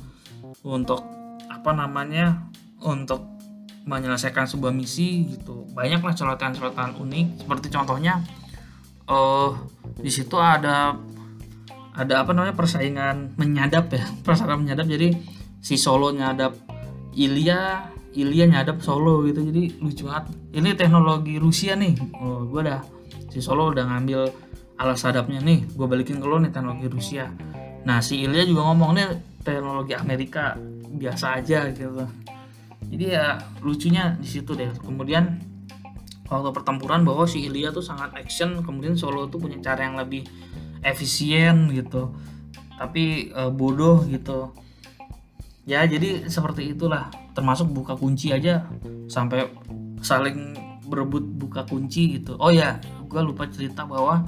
[0.63, 1.01] untuk
[1.49, 2.47] apa namanya
[2.85, 3.25] untuk
[3.89, 5.65] menyelesaikan sebuah misi gitu.
[5.73, 7.27] Banyaklah celotehan-celotehan unik.
[7.43, 8.21] Seperti contohnya
[9.09, 9.57] uh,
[9.97, 10.93] di situ ada
[11.99, 14.87] ada apa namanya persaingan menyadap ya persaingan menyadap.
[14.87, 15.17] Jadi
[15.65, 16.53] si Solo nyadap
[17.17, 19.41] Ilya Ilya nyadap Solo gitu.
[19.41, 20.37] Jadi lucu banget.
[20.53, 21.97] Ini teknologi Rusia nih.
[22.21, 22.98] Oh gue dah
[23.29, 24.29] si Solo udah ngambil
[24.79, 27.27] alas sadapnya nih gue balikin ke lo nih teknologi Rusia.
[27.83, 29.07] Nah si Ilya juga ngomong nih
[29.43, 30.55] teknologi Amerika
[30.89, 32.07] biasa aja gitu.
[32.89, 34.71] Jadi ya lucunya di situ deh.
[34.81, 35.43] Kemudian
[36.31, 40.25] waktu pertempuran bahwa si Ilya tuh sangat action kemudian Solo tuh punya cara yang lebih
[40.87, 42.15] efisien gitu.
[42.79, 44.55] Tapi e, bodoh gitu.
[45.67, 47.11] Ya jadi seperti itulah.
[47.35, 48.67] Termasuk buka kunci aja
[49.11, 49.51] sampai
[50.01, 50.55] saling
[50.87, 52.39] berebut buka kunci gitu.
[52.41, 54.23] Oh ya gue lupa cerita bahwa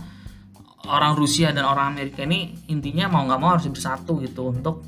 [0.88, 4.80] orang Rusia dan orang Amerika ini intinya mau nggak mau harus bersatu gitu untuk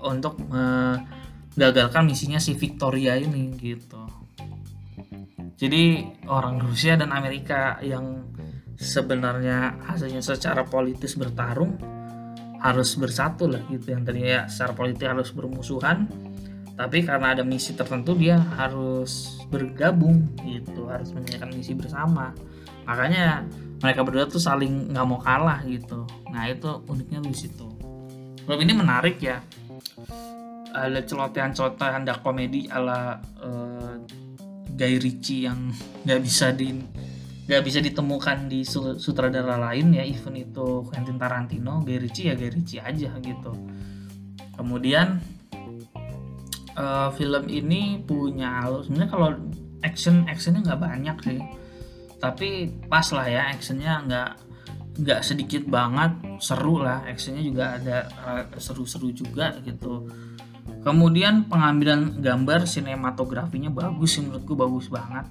[0.00, 4.00] untuk menggagalkan misinya si Victoria ini gitu.
[5.60, 8.32] Jadi orang Rusia dan Amerika yang
[8.80, 11.76] sebenarnya hasilnya secara politis bertarung
[12.64, 13.92] harus bersatu lah gitu.
[13.92, 16.08] Yang tadinya ya secara politik harus bermusuhan
[16.80, 22.32] tapi karena ada misi tertentu dia harus bergabung gitu harus menyelesaikan misi bersama
[22.90, 23.46] makanya
[23.78, 26.02] mereka berdua tuh saling nggak mau kalah gitu.
[26.34, 27.70] Nah itu uniknya di situ.
[28.42, 29.38] Film ini menarik ya.
[30.74, 33.94] Ada celotehan-celotehan dark komedi ala uh,
[34.74, 35.70] Guy Ritchie yang
[36.04, 36.74] nggak bisa di
[37.50, 38.66] nggak bisa ditemukan di
[38.98, 40.02] sutradara lain ya.
[40.02, 43.52] Even itu Quentin Tarantino Guy Ritchie ya Guy Ritchie aja gitu.
[44.58, 45.22] Kemudian
[46.76, 49.30] uh, film ini punya alur sebenarnya kalau
[49.80, 51.40] action actionnya nggak banyak sih
[52.20, 54.30] tapi pas lah ya actionnya nggak
[55.00, 56.12] nggak sedikit banget
[56.44, 57.00] seru lah.
[57.08, 60.06] Actionnya juga ada uh, seru-seru juga gitu.
[60.84, 65.24] Kemudian pengambilan gambar sinematografinya bagus sih menurutku bagus banget.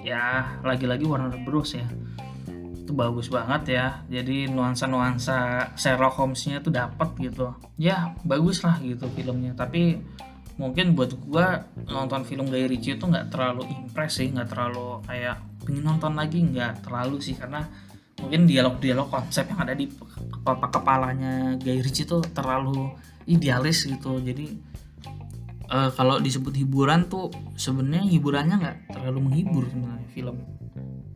[0.00, 1.84] Ya lagi-lagi Warner Bros ya.
[2.80, 3.86] Itu bagus banget ya.
[4.08, 7.52] Jadi nuansa-nuansa Sherlock Holmes-nya tuh dapat gitu.
[7.76, 9.52] Ya bagus lah gitu filmnya.
[9.52, 10.00] Tapi
[10.56, 15.40] mungkin buat gua nonton film Guy Ritchie itu nggak terlalu impress sih nggak terlalu kayak
[15.70, 17.62] pengen nonton lagi nggak terlalu sih karena
[18.18, 22.90] mungkin dialog-dialog konsep yang ada di kepala kepalanya Guy Ritchie itu terlalu
[23.30, 24.18] idealis gitu.
[24.18, 24.50] Jadi
[25.70, 30.36] uh, kalau disebut hiburan tuh sebenarnya hiburannya nggak terlalu menghibur sebenarnya film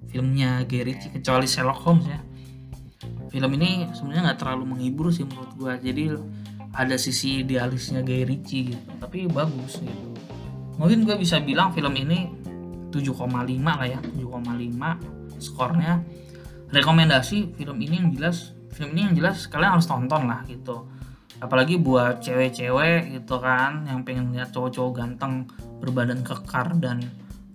[0.06, 2.22] filmnya Gary kecuali Sherlock Holmes ya.
[3.34, 5.74] Film ini sebenarnya nggak terlalu menghibur sih menurut gua.
[5.82, 6.14] Jadi
[6.70, 10.14] ada sisi idealisnya Guy Ritchie gitu tapi bagus gitu.
[10.78, 12.44] Mungkin gua bisa bilang film ini
[12.94, 13.26] 7,5
[13.62, 16.02] lah ya 7,5 skornya.
[16.70, 20.90] Rekomendasi film ini yang jelas film ini yang jelas kalian harus tonton lah gitu.
[21.38, 25.46] Apalagi buat cewek-cewek gitu kan yang pengen lihat cowok-cowok ganteng
[25.82, 27.02] berbadan kekar dan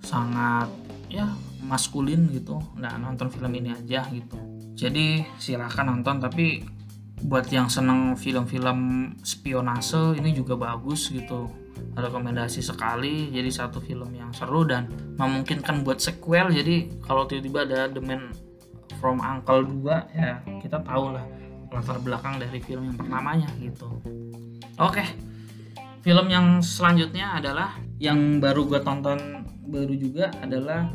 [0.04, 0.70] sangat
[1.12, 1.28] ya
[1.64, 2.60] maskulin gitu.
[2.80, 4.40] Nah nonton film ini aja gitu.
[4.80, 6.64] Jadi silahkan nonton tapi
[7.20, 11.52] buat yang seneng film-film spionase ini juga bagus gitu
[11.98, 16.52] rekomendasi sekali jadi satu film yang seru dan memungkinkan buat sequel.
[16.52, 18.32] Jadi kalau tiba-tiba ada The Man
[19.00, 21.26] from Uncle 2 ya kita tahu lah
[21.70, 23.88] latar belakang dari film yang pertamanya gitu.
[24.80, 25.30] Oke
[26.00, 30.90] film yang selanjutnya adalah yang baru gue tonton baru juga adalah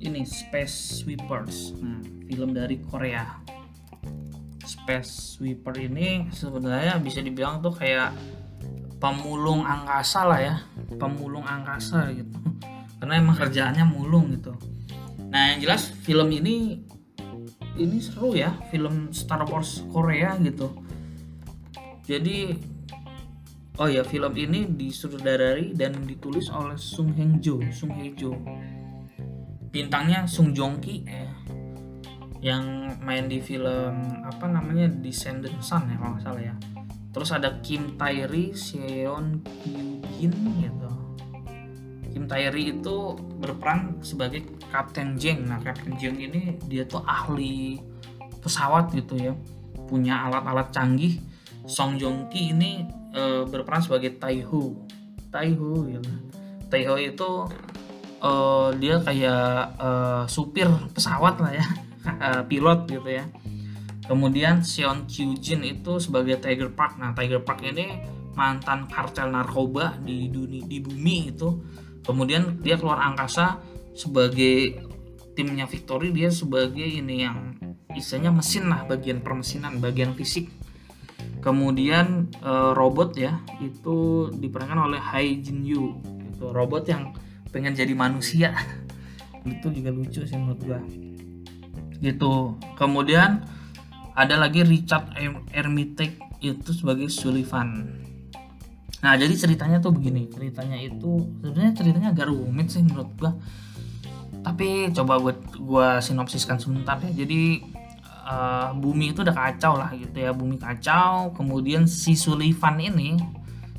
[0.00, 1.76] ini Space Sweepers.
[1.80, 3.24] Nah, film dari Korea.
[4.66, 8.10] Space Sweeper ini sebenarnya bisa dibilang tuh kayak
[9.06, 10.56] pemulung angkasa lah ya.
[10.98, 12.34] Pemulung angkasa gitu.
[12.98, 14.50] Karena emang kerjaannya mulung gitu.
[15.30, 16.82] Nah yang jelas film ini
[17.78, 18.50] ini seru ya.
[18.74, 20.74] Film Star Wars Korea gitu.
[22.02, 22.50] Jadi
[23.78, 28.32] oh ya film ini disutradari dan ditulis oleh Sung Heng Jo Sung Hye Jo
[29.68, 31.30] bintangnya Sung Jong Ki ya.
[32.40, 32.64] Yang
[33.02, 36.54] main di film apa namanya Descendant Sun ya kalau nggak salah ya
[37.16, 40.90] terus ada Kim Tae-ri, Seon Kyu-jin gitu.
[42.12, 45.48] Kim Tae-ri itu berperan sebagai Kapten Jeng.
[45.48, 47.80] Nah Kapten Jeng ini dia tuh ahli
[48.44, 49.32] pesawat gitu ya.
[49.88, 51.16] Punya alat-alat canggih.
[51.64, 52.84] Song Joong Ki ini
[53.16, 54.76] e, berperan sebagai Taiho.
[55.32, 56.12] Taiho gitu.
[56.68, 57.30] Taiho itu
[58.20, 58.30] e,
[58.76, 59.90] dia kayak e,
[60.28, 61.66] supir pesawat lah ya.
[62.52, 63.24] Pilot gitu ya
[64.06, 66.98] Kemudian Seon Kyu Jin itu sebagai Tiger Park.
[67.02, 67.98] Nah, Tiger Park ini
[68.38, 71.58] mantan kartel narkoba di dunia di bumi itu.
[72.06, 73.58] Kemudian dia keluar angkasa
[73.98, 74.78] sebagai
[75.34, 77.58] timnya Victory dia sebagai ini yang
[77.92, 80.48] istilahnya mesin lah bagian permesinan, bagian fisik.
[81.42, 85.98] Kemudian e, robot ya itu diperankan oleh Hai Jin Yu.
[86.30, 87.10] Itu robot yang
[87.50, 88.54] pengen jadi manusia.
[89.46, 90.80] itu juga lucu sih menurut gua.
[91.98, 92.34] Gitu.
[92.74, 93.46] Kemudian
[94.16, 95.12] ada lagi Richard
[95.52, 98.00] Armitage itu sebagai Sullivan.
[99.04, 100.32] Nah jadi ceritanya tuh begini.
[100.32, 103.36] Ceritanya itu sebenarnya ceritanya agak rumit sih menurut gua.
[104.40, 107.12] Tapi coba buat gua sinopsiskan sebentar ya.
[107.12, 107.60] Jadi
[108.24, 110.32] uh, bumi itu udah kacau lah gitu ya.
[110.32, 113.20] Bumi kacau kemudian si Sullivan ini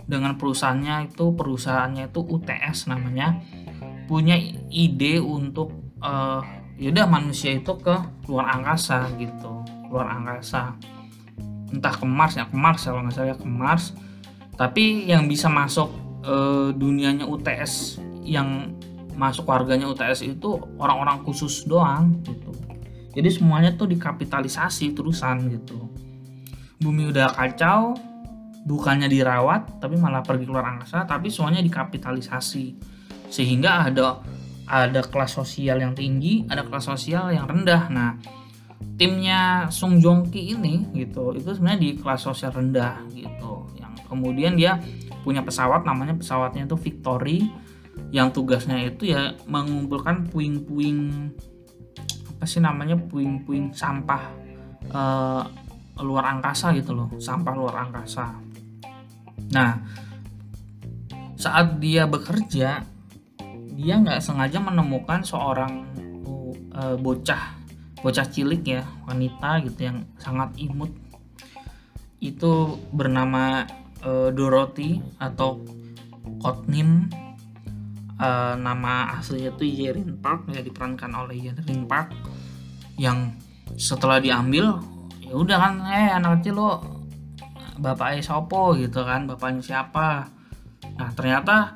[0.08, 3.44] dengan perusahaannya itu perusahaannya itu UTS namanya
[4.08, 4.40] punya
[4.72, 6.40] ide untuk uh,
[6.80, 7.92] yaudah manusia itu ke
[8.32, 10.76] luar angkasa gitu luar angkasa.
[11.72, 13.92] Entah ke Mars ya ke Mars kalau nggak salah ke Mars.
[14.58, 15.92] Tapi yang bisa masuk
[16.26, 16.36] e,
[16.74, 18.74] dunianya UTS yang
[19.18, 22.54] masuk warganya UTS itu orang-orang khusus doang gitu.
[23.18, 25.90] Jadi semuanya tuh dikapitalisasi terusan gitu.
[26.78, 27.98] Bumi udah kacau
[28.68, 32.78] bukannya dirawat tapi malah pergi keluar angkasa tapi semuanya dikapitalisasi.
[33.34, 34.22] Sehingga ada
[34.70, 37.90] ada kelas sosial yang tinggi ada kelas sosial yang rendah.
[37.90, 38.22] Nah
[38.98, 43.70] timnya Sung Jong Ki ini gitu itu sebenarnya di kelas sosial rendah gitu.
[43.78, 44.82] Yang kemudian dia
[45.22, 47.40] punya pesawat namanya pesawatnya itu Victory.
[48.14, 51.30] Yang tugasnya itu ya mengumpulkan puing-puing
[52.38, 54.30] apa sih namanya puing-puing sampah
[54.94, 55.42] uh,
[56.06, 58.38] luar angkasa gitu loh sampah luar angkasa.
[59.50, 59.82] Nah
[61.34, 62.86] saat dia bekerja
[63.78, 65.86] dia nggak sengaja menemukan seorang
[66.78, 67.57] uh, bocah
[68.08, 70.96] bocah cilik ya wanita gitu yang sangat imut.
[72.24, 73.68] Itu bernama
[74.00, 75.60] uh, Dorothy atau
[76.40, 77.12] Kotnim
[78.16, 82.16] uh, nama aslinya itu Yerin Park ya diperankan oleh Yerin Park.
[82.96, 83.36] Yang
[83.76, 84.80] setelah diambil
[85.20, 86.72] ya udah kan eh anak kecil lo
[87.76, 90.32] bapaknya sopo gitu kan bapaknya siapa?
[90.96, 91.76] Nah ternyata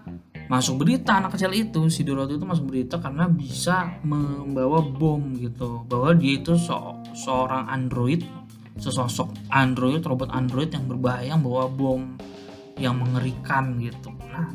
[0.52, 5.88] masuk berita anak kecil itu si Dorothy itu masuk berita karena bisa membawa bom gitu.
[5.88, 6.76] Bahwa dia itu se
[7.16, 8.20] seorang android
[8.76, 12.20] sesosok android robot android yang berbahaya yang bawa bom
[12.76, 14.12] yang mengerikan gitu.
[14.28, 14.52] Nah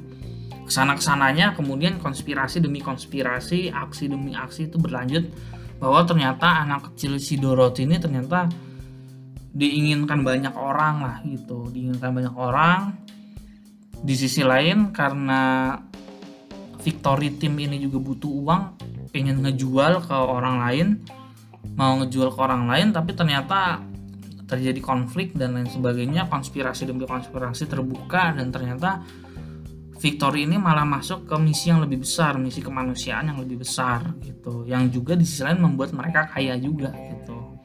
[0.69, 5.33] ke sana ke sananya kemudian konspirasi demi konspirasi aksi demi aksi itu berlanjut
[5.81, 8.53] bahwa ternyata anak kecil si Dorothy ini ternyata
[9.57, 11.73] diinginkan banyak orang lah gitu.
[11.73, 13.06] Diinginkan banyak orang
[14.03, 15.73] di sisi lain karena
[16.81, 18.63] Victory Team ini juga butuh uang
[19.11, 20.87] pengen ngejual ke orang lain
[21.75, 23.83] mau ngejual ke orang lain tapi ternyata
[24.47, 29.03] terjadi konflik dan lain sebagainya konspirasi demi konspirasi terbuka dan ternyata
[29.97, 34.69] Victory ini malah masuk ke misi yang lebih besar misi kemanusiaan yang lebih besar gitu.
[34.69, 37.57] Yang juga di sisi lain membuat mereka kaya juga gitu.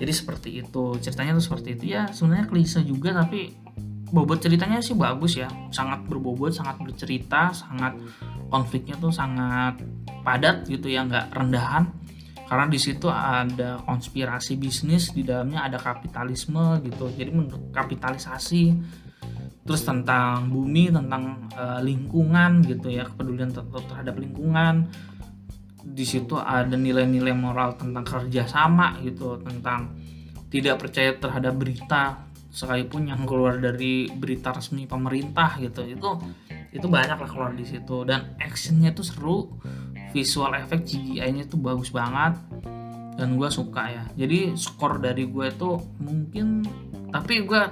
[0.00, 0.96] Jadi seperti itu.
[0.96, 1.84] Ceritanya tuh seperti itu.
[1.92, 3.52] Ya sebenarnya klise juga tapi
[4.12, 5.48] bobot ceritanya sih bagus ya.
[5.72, 7.96] Sangat berbobot sangat bercerita sangat
[8.52, 9.80] konfliknya tuh sangat
[10.20, 11.88] padat gitu ya nggak rendahan.
[12.44, 17.08] Karena di situ ada konspirasi bisnis di dalamnya ada kapitalisme gitu.
[17.08, 18.76] Jadi menurut kapitalisasi
[19.62, 24.92] terus tentang bumi tentang uh, lingkungan gitu ya kepedulian terhadap lingkungan.
[25.82, 29.96] Di situ ada nilai-nilai moral tentang kerjasama gitu tentang
[30.52, 36.10] tidak percaya terhadap berita sekalipun yang keluar dari berita resmi pemerintah gitu itu
[36.72, 38.04] itu banyak lah keluar di situ.
[38.04, 39.48] Dan actionnya tuh seru
[40.12, 42.36] visual effect CGI-nya tuh bagus banget
[43.16, 44.04] dan gue suka ya.
[44.14, 46.62] Jadi skor dari gue tuh mungkin
[47.08, 47.62] tapi gue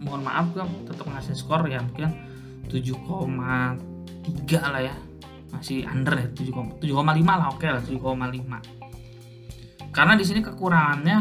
[0.00, 2.08] mohon maaf gue tetap ngasih skor ya mungkin
[2.72, 4.96] 7,3 lah ya.
[5.52, 8.84] Masih under ya 7,5 lah oke okay lah 7,5
[9.94, 11.18] karena di sini kekurangannya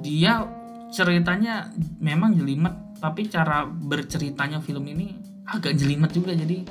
[0.00, 0.40] dia
[0.88, 1.68] ceritanya
[2.00, 5.14] memang jelimet tapi cara berceritanya film ini
[5.46, 6.34] agak jelimet juga.
[6.34, 6.66] Jadi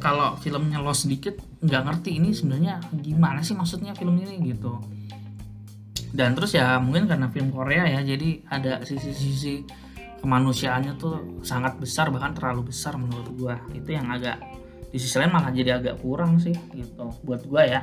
[0.00, 4.80] kalau filmnya lo sedikit nggak ngerti ini sebenarnya gimana sih maksudnya film ini gitu.
[6.10, 9.62] Dan terus ya mungkin karena film Korea ya jadi ada sisi-sisi
[10.20, 13.56] kemanusiaannya tuh sangat besar bahkan terlalu besar menurut gua.
[13.70, 14.42] Itu yang agak
[14.90, 17.14] di sisi lain malah jadi agak kurang sih gitu.
[17.22, 17.80] Buat gua ya.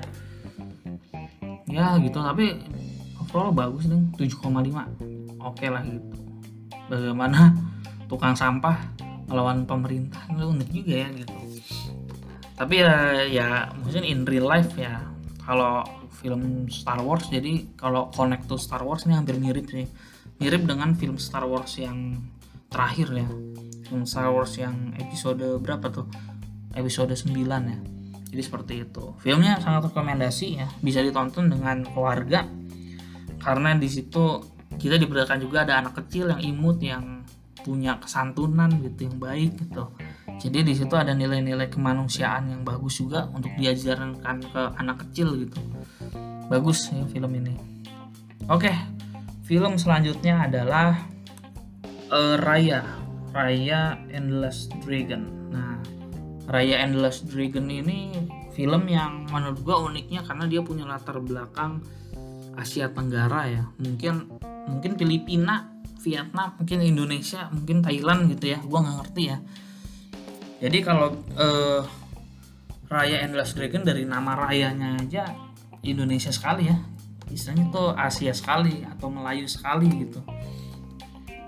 [1.72, 2.20] Ya gitu.
[2.20, 2.60] Tapi
[3.24, 5.17] overall bagus nih 7,5
[5.52, 6.12] oke lah gitu.
[6.88, 7.56] Bagaimana
[8.08, 8.76] tukang sampah
[9.28, 11.36] melawan pemerintah itu unik juga ya gitu.
[12.58, 12.96] Tapi ya
[13.28, 15.04] ya mungkin in real life ya.
[15.44, 15.84] Kalau
[16.18, 19.86] film Star Wars jadi kalau connect to Star Wars ini hampir mirip sih.
[20.42, 22.18] Mirip dengan film Star Wars yang
[22.72, 23.30] terakhir ya.
[23.88, 26.08] Film Star Wars yang episode berapa tuh?
[26.76, 27.80] Episode 9 ya.
[28.28, 29.16] Jadi seperti itu.
[29.24, 30.68] Filmnya sangat rekomendasi ya.
[30.84, 32.46] Bisa ditonton dengan keluarga.
[33.40, 34.44] Karena di situ
[34.78, 37.26] kita diperlihatkan juga ada anak kecil yang imut yang
[37.68, 39.92] punya kesantunan gitu yang baik gitu.
[40.38, 45.60] Jadi di situ ada nilai-nilai kemanusiaan yang bagus juga untuk diajarkan ke anak kecil gitu.
[46.48, 47.58] Bagus ya film ini.
[48.48, 48.72] Oke
[49.44, 50.96] film selanjutnya adalah
[52.14, 52.88] uh, Raya.
[53.36, 55.52] Raya Endless Dragon.
[55.52, 55.84] Nah
[56.48, 58.16] Raya Endless Dragon ini
[58.56, 61.84] film yang menurut gua uniknya karena dia punya latar belakang
[62.56, 63.64] Asia Tenggara ya.
[63.78, 68.60] Mungkin mungkin Filipina Vietnam mungkin Indonesia mungkin Thailand gitu ya.
[68.62, 69.38] Gua nggak ngerti ya.
[70.58, 71.84] Jadi kalau uh,
[72.88, 75.28] Raya Endless Dragon dari nama rayanya aja
[75.84, 76.78] Indonesia sekali ya.
[77.28, 80.24] Istilahnya itu Asia sekali atau Melayu sekali gitu.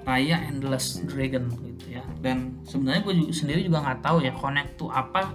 [0.04, 2.04] Raya Endless Dragon gitu ya.
[2.20, 5.32] Dan sebenarnya gue juga, sendiri juga nggak tahu ya connect tuh apa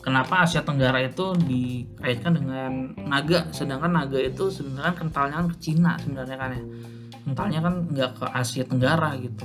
[0.00, 3.52] kenapa Asia Tenggara itu dikaitkan dengan naga.
[3.52, 6.64] Sedangkan naga itu sebenarnya kentalnya kan ke Cina sebenarnya kan ya
[7.28, 9.44] kentalnya kan nggak ke Asia Tenggara gitu.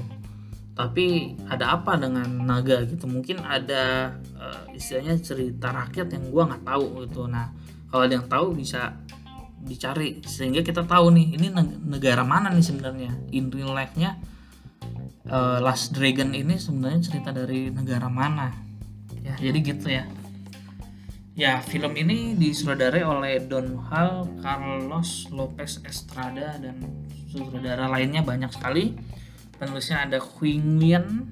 [0.74, 3.06] Tapi ada apa dengan naga gitu?
[3.06, 7.28] Mungkin ada uh, istilahnya cerita rakyat yang gua nggak tahu gitu.
[7.28, 7.54] Nah
[7.92, 8.98] kalau ada yang tahu bisa
[9.62, 10.24] dicari.
[10.26, 11.48] Sehingga kita tahu nih ini
[11.86, 13.12] negara mana nih sebenarnya?
[13.36, 14.18] In real life nya
[15.30, 18.50] uh, Last Dragon ini sebenarnya cerita dari negara mana?
[19.24, 20.04] Ya jadi gitu ya
[21.34, 26.82] ya film ini disutradarai oleh Don Hal Carlos Lopez Estrada dan
[27.30, 28.94] sutradara lainnya banyak sekali
[29.64, 31.32] penulisnya ada Huinglian,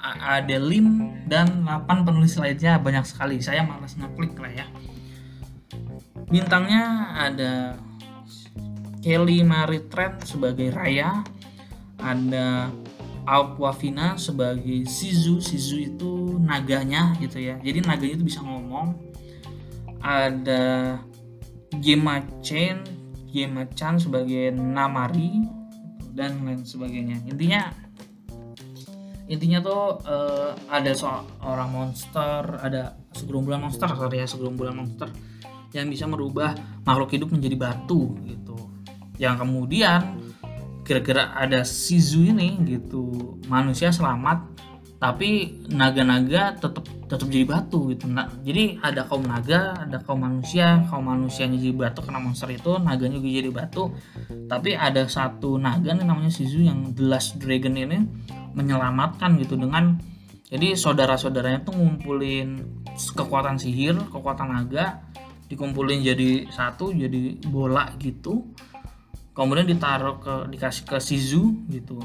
[0.00, 3.42] ada Lim dan 8 penulis lainnya banyak sekali.
[3.44, 4.66] Saya malas ngeklik lah ya.
[6.28, 7.52] Bintangnya ada
[9.04, 11.24] Kelly Marie Trent sebagai Raya,
[12.00, 12.72] ada
[13.28, 15.40] Aquafina sebagai Shizu.
[15.44, 17.60] Shizu itu naganya gitu ya.
[17.60, 19.07] Jadi naganya itu bisa ngomong.
[20.02, 20.96] Ada
[21.78, 22.82] Gemma Chen,
[23.28, 25.44] Gemma Chan sebagai Namari,
[26.18, 27.22] dan lain sebagainya.
[27.30, 27.70] Intinya
[29.28, 35.12] intinya tuh uh, ada seorang monster ada segerombolan monster sorry ya segerombolan monster
[35.76, 36.56] yang bisa merubah
[36.88, 38.56] makhluk hidup menjadi batu gitu.
[39.20, 40.00] Yang kemudian
[40.82, 43.36] kira-kira ada Shizu ini gitu.
[43.52, 44.48] Manusia selamat
[44.98, 48.10] tapi naga-naga tetap tetap jadi batu gitu.
[48.10, 50.82] Nah, jadi ada kaum naga ada kaum manusia.
[50.90, 53.82] Kaum manusianya jadi batu karena monster itu naganya juga jadi batu.
[54.50, 57.98] Tapi ada satu naga nih namanya Shizu yang The Last Dragon ini
[58.58, 60.02] menyelamatkan gitu dengan
[60.50, 65.06] jadi saudara-saudaranya tuh ngumpulin kekuatan sihir kekuatan naga
[65.48, 68.44] dikumpulin jadi satu jadi bola gitu
[69.38, 72.02] kemudian ditaruh ke dikasih ke Shizu gitu.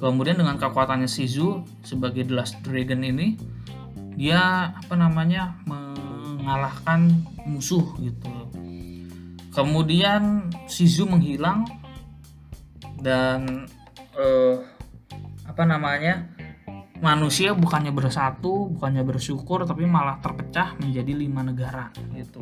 [0.00, 3.36] Kemudian dengan kekuatannya Shizu sebagai The Last Dragon ini
[4.16, 7.12] dia apa namanya mengalahkan
[7.44, 8.32] musuh gitu.
[9.52, 11.68] Kemudian Shizu menghilang
[13.04, 13.68] dan
[14.16, 14.56] eh,
[15.44, 16.32] apa namanya
[17.04, 22.40] manusia bukannya bersatu bukannya bersyukur tapi malah terpecah menjadi lima negara gitu.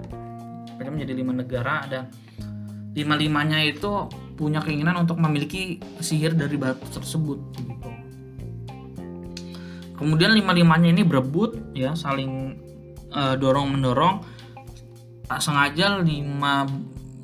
[0.79, 2.07] Menjadi lima negara dan
[2.97, 7.91] lima-limanya itu punya keinginan untuk memiliki sihir dari batu tersebut gitu.
[9.97, 12.57] Kemudian lima-limanya ini berebut ya, saling
[13.13, 14.25] uh, dorong mendorong.
[15.27, 16.69] Tak sengaja lima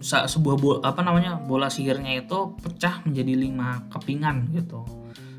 [0.03, 4.83] sebuah bola, apa namanya bola sihirnya itu pecah menjadi lima kepingan gitu.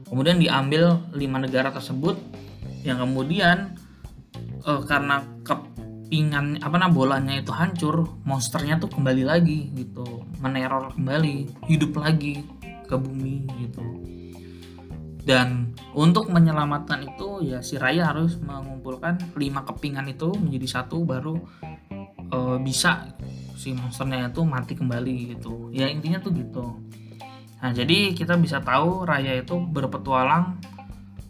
[0.07, 2.15] kemudian diambil lima negara tersebut
[2.85, 3.75] yang kemudian
[4.63, 5.25] uh, karena
[6.03, 12.43] kepingan apa namanya bolanya itu hancur monsternya tuh kembali lagi gitu meneror kembali hidup lagi
[12.85, 13.81] ke bumi gitu.
[15.23, 21.39] Dan untuk menyelamatkan itu ya si Raya harus mengumpulkan lima kepingan itu menjadi satu baru
[22.29, 23.15] uh, bisa
[23.55, 25.73] si monsternya itu mati kembali gitu.
[25.73, 26.77] Ya intinya tuh gitu.
[27.63, 30.59] Nah jadi kita bisa tahu Raya itu berpetualang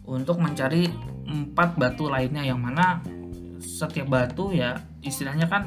[0.04, 0.90] untuk mencari
[1.24, 3.00] empat batu lainnya yang mana
[3.64, 5.64] setiap batu ya istilahnya kan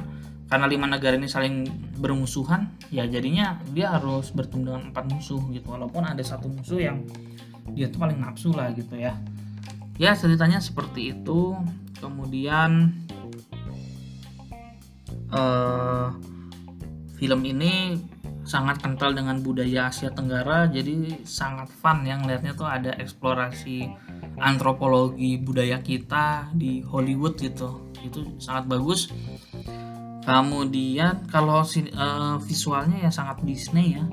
[0.47, 1.67] karena lima negara ini saling
[1.99, 5.67] bermusuhan ya jadinya dia harus bertemu dengan empat musuh gitu.
[5.75, 7.03] Walaupun ada satu musuh yang
[7.75, 9.19] dia tuh paling nafsu lah gitu ya.
[9.99, 11.51] Ya ceritanya seperti itu.
[11.99, 12.95] Kemudian
[15.35, 16.15] uh,
[17.19, 17.99] film ini
[18.47, 23.91] sangat kental dengan budaya Asia Tenggara jadi sangat fun yang lihatnya tuh ada eksplorasi
[24.39, 29.11] antropologi budaya kita di Hollywood gitu itu sangat bagus.
[30.23, 34.05] Kemudian kalau uh, visualnya ya sangat Disney ya.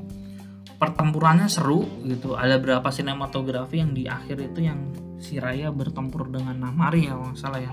[0.75, 2.35] Pertempurannya seru gitu.
[2.35, 7.35] Ada berapa sinematografi yang di akhir itu yang si Raya bertempur dengan Namari ya kalau
[7.35, 7.73] salah ya.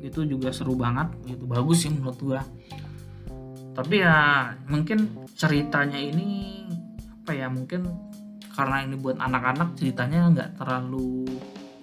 [0.00, 1.44] Itu juga seru banget gitu.
[1.48, 2.42] Bagus sih menurut gua.
[3.78, 6.66] Tapi ya mungkin ceritanya ini
[7.22, 7.84] apa ya mungkin
[8.56, 11.30] karena ini buat anak-anak ceritanya nggak terlalu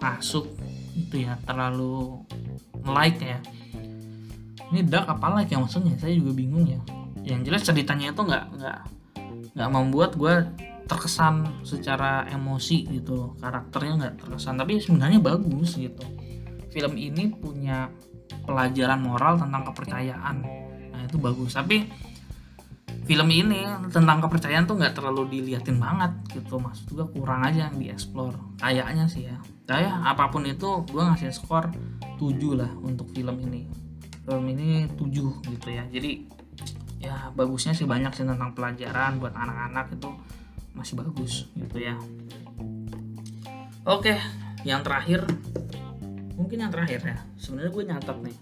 [0.01, 0.43] masuk
[0.97, 2.19] itu ya terlalu
[2.83, 3.39] like ya
[4.73, 5.93] ini dark apa like ya maksudnya?
[5.99, 6.81] Saya juga bingung ya.
[7.25, 8.79] Yang jelas ceritanya itu nggak nggak
[9.55, 10.35] nggak membuat gue
[10.85, 13.33] terkesan secara emosi gitu.
[13.41, 16.05] Karakternya nggak terkesan tapi sebenarnya bagus gitu.
[16.73, 17.89] Film ini punya
[18.45, 20.37] pelajaran moral tentang kepercayaan.
[20.93, 21.53] Nah itu bagus.
[21.53, 21.85] Tapi
[23.05, 23.61] film ini
[23.93, 26.57] tentang kepercayaan tuh nggak terlalu diliatin banget gitu.
[26.57, 28.33] Maksud gue kurang aja yang dieksplor.
[28.57, 29.37] Kayaknya sih ya.
[29.65, 31.73] Saya apa pun itu gue ngasih skor
[32.21, 32.21] 7
[32.53, 33.84] lah untuk film ini
[34.25, 35.85] film ini 7 gitu ya.
[35.93, 36.11] Jadi
[36.97, 40.09] ya bagusnya sih banyak sih tentang pelajaran buat anak-anak itu
[40.73, 41.95] masih bagus gitu ya.
[43.85, 44.17] Oke
[44.65, 45.21] yang terakhir.
[46.35, 47.17] Mungkin yang terakhir ya.
[47.37, 48.37] Sebenarnya gue nyatet nih.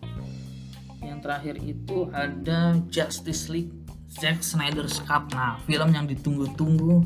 [1.04, 3.76] Yang terakhir itu ada Justice League
[4.08, 7.04] Zack Snyder's Cut nah film yang ditunggu-tunggu.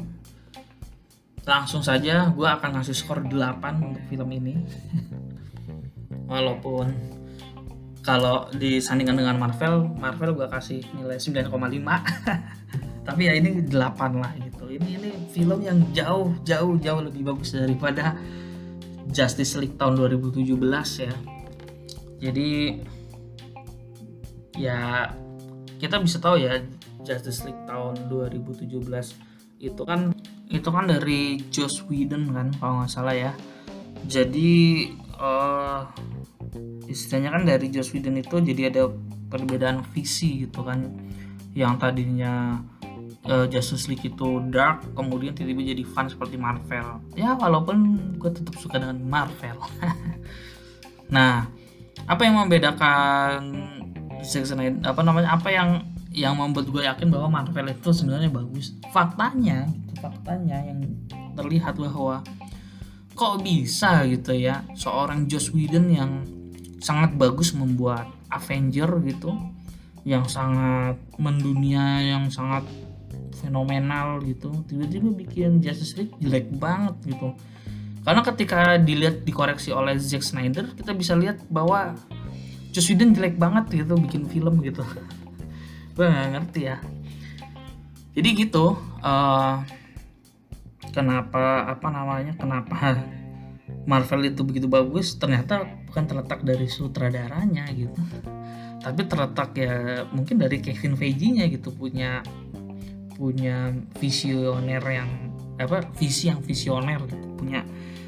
[1.47, 3.33] Langsung saja gue akan ngasih skor 8
[3.81, 4.53] untuk film ini.
[6.31, 7.16] Walaupun
[8.07, 11.51] kalau disandingkan dengan Marvel Marvel gue kasih nilai 9,5
[13.07, 13.75] tapi ya ini 8
[14.15, 14.71] lah gitu.
[14.71, 18.15] Ini ini film yang jauh jauh jauh lebih bagus daripada
[19.11, 20.55] Justice League tahun 2017
[21.03, 21.13] ya.
[22.23, 22.79] Jadi
[24.55, 25.11] ya
[25.75, 26.63] kita bisa tahu ya
[27.03, 28.71] Justice League tahun 2017
[29.59, 30.15] itu kan
[30.47, 33.31] itu kan dari Joss Whedon kan kalau nggak salah ya.
[34.07, 35.83] Jadi uh,
[36.87, 38.89] istilahnya kan dari Joss Whedon itu jadi ada
[39.27, 40.87] perbedaan visi gitu kan.
[41.57, 42.61] Yang tadinya
[43.27, 47.03] uh, Justice League itu dark kemudian tiba-tiba jadi fun seperti Marvel.
[47.13, 49.57] Ya walaupun gue tetap suka dengan Marvel.
[51.07, 51.47] Nah
[52.03, 53.39] apa yang membedakan
[54.19, 58.75] Zack Snyder apa namanya apa yang yang membuat gue yakin bahwa Marvel itu sebenarnya bagus?
[58.91, 60.83] Faktanya gitu, faktanya yang
[61.39, 62.27] terlihat bahwa
[63.15, 66.11] kok bisa gitu ya seorang Joss Whedon yang
[66.79, 69.33] sangat bagus membuat Avenger gitu
[70.07, 72.63] yang sangat mendunia yang sangat
[73.37, 74.51] fenomenal gitu.
[74.65, 77.35] Tiba-tiba bikin Justice League jelek banget gitu.
[78.07, 81.91] Karena ketika dilihat dikoreksi oleh Zack Snyder kita bisa lihat bahwa
[82.71, 84.79] Joss Whedon jelek banget gitu bikin film gitu.
[85.95, 86.77] Gue gak ngerti ya.
[88.15, 89.61] Jadi gitu uh,
[90.95, 92.97] kenapa apa namanya kenapa
[93.87, 97.97] Marvel itu begitu bagus ternyata bukan terletak dari sutradaranya gitu.
[98.83, 102.21] Tapi terletak ya mungkin dari Kevin Feige-nya gitu punya
[103.15, 105.09] punya visioner yang
[105.57, 107.25] apa visi yang visioner gitu.
[107.39, 107.63] Punya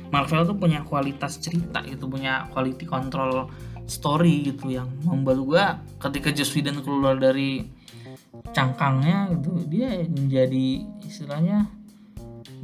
[0.09, 3.47] Marvel tuh punya kualitas cerita gitu punya quality control
[3.85, 5.65] story gitu yang membuat gua
[6.01, 7.65] ketika Joss Whedon keluar dari
[8.53, 11.69] cangkangnya gitu dia menjadi istilahnya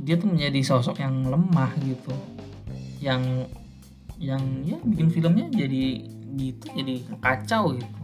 [0.01, 2.13] dia tuh menjadi sosok yang lemah gitu
[3.05, 3.45] yang
[4.17, 8.01] yang ya bikin filmnya jadi gitu jadi kacau gitu.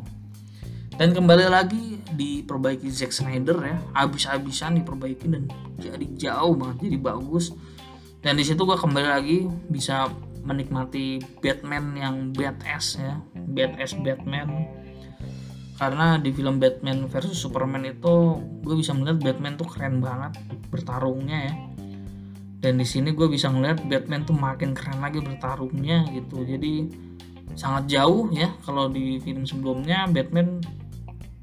[1.02, 5.50] Dan kembali lagi diperbaiki Zack Snyder ya habis-habisan diperbaiki dan
[5.82, 7.58] jadi jauh banget jadi bagus.
[8.22, 10.06] Dan di situ gue kembali lagi bisa
[10.46, 14.70] menikmati Batman yang badass ya badass Batman.
[15.82, 20.38] Karena di film Batman versus Superman itu gue bisa melihat Batman tuh keren banget
[20.70, 21.54] bertarungnya ya
[22.62, 26.46] dan di sini gue bisa ngeliat Batman tuh makin keren lagi bertarungnya gitu.
[26.46, 26.94] Jadi
[27.58, 30.62] sangat jauh ya kalau di film sebelumnya Batman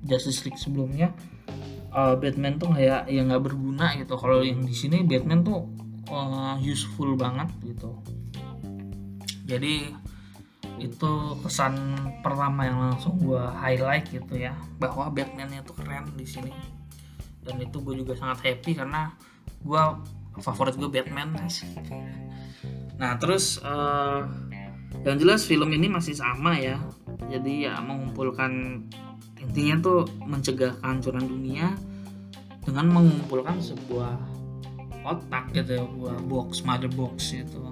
[0.07, 1.11] Justice League sebelumnya
[1.91, 4.15] uh, Batman tuh kayak ya nggak berguna gitu.
[4.15, 5.67] Kalau yang di sini Batman tuh
[6.07, 7.99] uh, useful banget gitu.
[9.43, 9.91] Jadi
[10.79, 11.11] itu
[11.43, 16.55] kesan pertama yang langsung gue highlight gitu ya bahwa Batman itu keren di sini.
[17.43, 19.11] Dan itu gue juga sangat happy karena
[19.67, 19.83] gue
[20.41, 21.35] favorit gue Batman.
[22.99, 24.27] nah terus uh,
[25.07, 26.81] yang jelas film ini masih sama ya.
[27.29, 28.83] Jadi ya mengumpulkan
[29.39, 31.77] intinya tuh mencegah kehancuran dunia
[32.67, 34.19] dengan mengumpulkan sebuah
[35.07, 37.63] otak gitu ya buah box mother box itu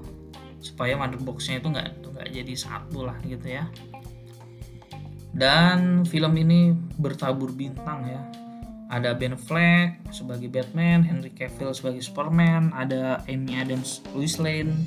[0.62, 3.68] supaya mother boxnya itu nggak nggak jadi satu lah gitu ya.
[5.36, 8.45] Dan film ini bertabur bintang ya
[8.87, 14.87] ada Ben Affleck sebagai Batman, Henry Cavill sebagai Superman, ada Amy Adams Lois Lane,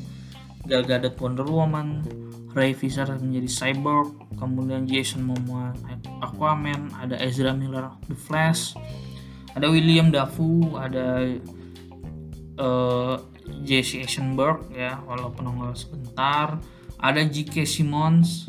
[0.68, 2.08] Gal Gadot Wonder Woman,
[2.56, 5.76] Ray Fisher menjadi Cyborg, kemudian Jason Momoa
[6.24, 8.74] Aquaman, ada Ezra Miller The Flash,
[9.54, 11.36] ada William Dafoe, ada
[12.60, 13.16] uh,
[13.66, 16.56] Jesse Eisenberg ya walaupun nongol sebentar,
[17.00, 17.68] ada J.K.
[17.68, 18.48] Simmons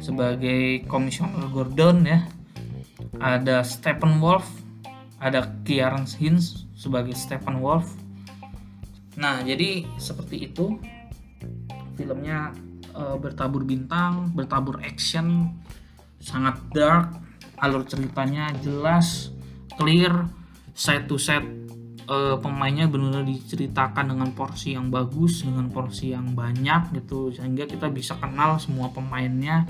[0.00, 2.24] sebagai Komisioner Gordon ya
[3.18, 4.46] ada Stephen Wolf
[5.20, 7.92] ada Kieran Hins sebagai Stephen Wolf.
[9.20, 10.80] Nah jadi seperti itu
[12.00, 12.56] filmnya
[12.96, 15.52] e, bertabur bintang bertabur action
[16.16, 17.12] sangat dark
[17.60, 19.28] alur ceritanya jelas
[19.76, 20.24] clear
[20.72, 21.44] side to side
[22.08, 27.92] e, pemainnya benar-benar diceritakan dengan porsi yang bagus dengan porsi yang banyak gitu sehingga kita
[27.92, 29.68] bisa kenal semua pemainnya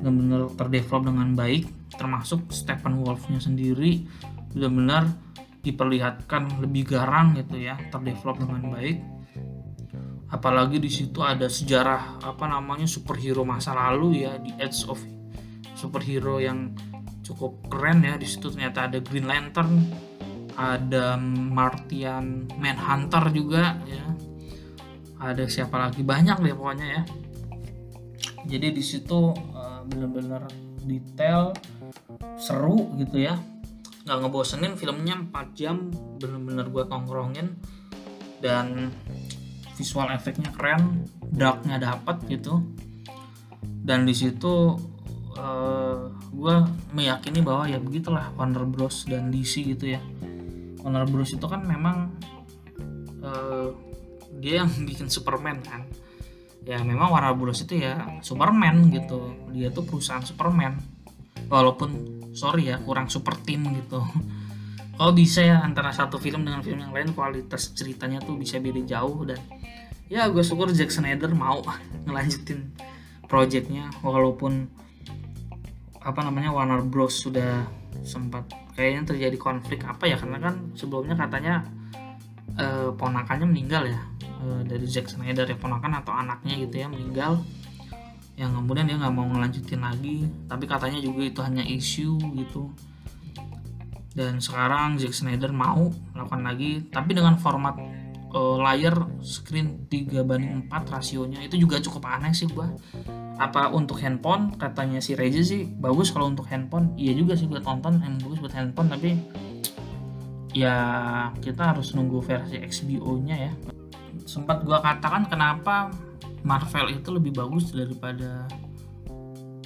[0.00, 1.64] benar-benar terdevelop dengan baik
[1.96, 4.04] termasuk Stephen Wolfnya sendiri
[4.52, 5.08] benar-benar
[5.66, 8.98] diperlihatkan lebih garang gitu ya terdevelop dengan baik.
[10.30, 14.98] Apalagi di situ ada sejarah apa namanya superhero masa lalu ya di Edge of
[15.74, 16.74] superhero yang
[17.26, 19.90] cukup keren ya di situ ternyata ada Green Lantern
[20.56, 24.06] ada Martian Manhunter juga ya.
[25.16, 26.00] Ada siapa lagi?
[26.06, 27.02] Banyak deh pokoknya ya.
[28.46, 29.34] Jadi di situ
[29.86, 30.42] bener-bener
[30.84, 31.54] detail
[32.38, 33.38] seru gitu ya.
[34.06, 37.56] Nggak ngebosenin filmnya 4 jam bener-bener gue tongkrongin.
[38.38, 38.92] Dan
[39.76, 42.62] visual efeknya keren darknya dapat gitu.
[43.62, 44.74] Dan di situ
[45.36, 46.00] uh, eh,
[46.32, 46.56] gue
[46.96, 49.06] meyakini bahwa ya begitulah Warner Bros.
[49.06, 50.00] dan DC gitu ya.
[50.82, 51.34] Warner Bros.
[51.34, 52.14] itu kan memang
[53.22, 53.70] uh,
[54.38, 55.86] dia yang bikin Superman kan
[56.66, 57.62] ya memang Warner Bros.
[57.62, 59.32] itu ya Superman gitu.
[59.54, 60.74] Dia tuh perusahaan Superman.
[61.46, 61.90] Walaupun
[62.34, 64.02] sorry ya kurang super team gitu.
[64.96, 68.82] Kalau bisa ya antara satu film dengan film yang lain kualitas ceritanya tuh bisa beda
[68.82, 69.22] jauh.
[69.22, 69.38] Dan
[70.10, 71.62] ya gue syukur Zack Snyder mau
[72.10, 72.74] ngelanjutin
[73.30, 73.94] projectnya.
[74.02, 74.66] Walaupun
[76.02, 77.14] apa namanya Warner Bros.
[77.14, 77.62] sudah
[78.02, 80.18] sempat kayaknya terjadi konflik apa ya?
[80.18, 81.62] Karena kan sebelumnya katanya
[82.58, 87.40] eh, ponakannya meninggal ya Eh, dari Zack Snyder ya ponakan atau anaknya gitu ya meninggal.
[88.36, 92.68] Yang kemudian dia nggak mau ngelanjutin lagi tapi katanya juga itu hanya isu gitu.
[94.12, 97.80] Dan sekarang Zack Snyder mau melakukan lagi tapi dengan format
[98.36, 102.68] uh, layar screen 3 banding 4 rasionya itu juga cukup aneh sih gua.
[103.40, 104.56] Apa untuk handphone?
[104.56, 106.92] Katanya si Reza sih bagus kalau untuk handphone.
[107.00, 109.16] Iya juga sih buat tonton yang bagus buat handphone tapi
[110.56, 110.76] ya
[111.40, 113.75] kita harus nunggu versi XBO nya ya
[114.26, 115.94] sempat gue katakan kenapa
[116.42, 118.46] Marvel itu lebih bagus daripada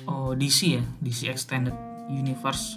[0.04, 1.74] oh, DC ya DC Extended
[2.12, 2.76] Universe.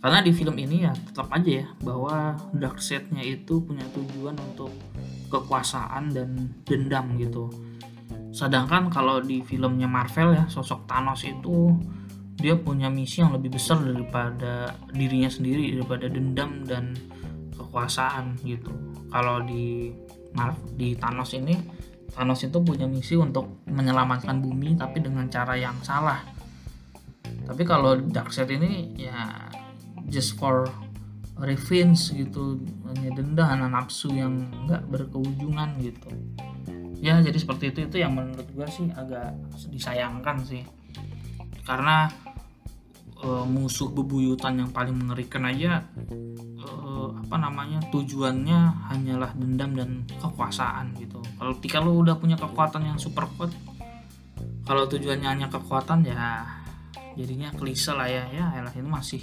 [0.00, 4.72] Karena di film ini ya tetap aja ya bahwa Darkseid-nya itu punya tujuan untuk
[5.28, 7.52] kekuasaan dan dendam gitu.
[8.32, 11.76] Sedangkan kalau di filmnya Marvel ya sosok Thanos itu
[12.40, 16.96] dia punya misi yang lebih besar daripada dirinya sendiri daripada dendam dan
[17.52, 18.72] kekuasaan gitu.
[19.12, 19.92] Kalau di
[20.36, 21.54] maaf di Thanos ini
[22.10, 26.18] Thanos itu punya misi untuk menyelamatkan bumi tapi dengan cara yang salah.
[27.46, 29.46] Tapi kalau Darkseid ini ya
[30.10, 30.66] just for
[31.40, 32.60] revenge gitu
[32.90, 36.10] hanya denda hanya nafsu yang nggak berkeujungan gitu.
[37.00, 39.32] Ya jadi seperti itu itu yang menurut gue sih agak
[39.70, 40.66] disayangkan sih.
[41.64, 42.10] Karena
[43.24, 45.84] uh, musuh bebuyutan yang paling mengerikan aja
[46.60, 49.90] uh, apa namanya tujuannya hanyalah dendam dan
[50.20, 51.20] kekuasaan gitu.
[51.36, 53.52] Kalau ketika lu udah punya kekuatan yang super kuat
[54.64, 56.46] kalau tujuannya hanya kekuatan ya
[57.16, 58.24] jadinya klise lah ya.
[58.30, 59.22] Ya elah ini masih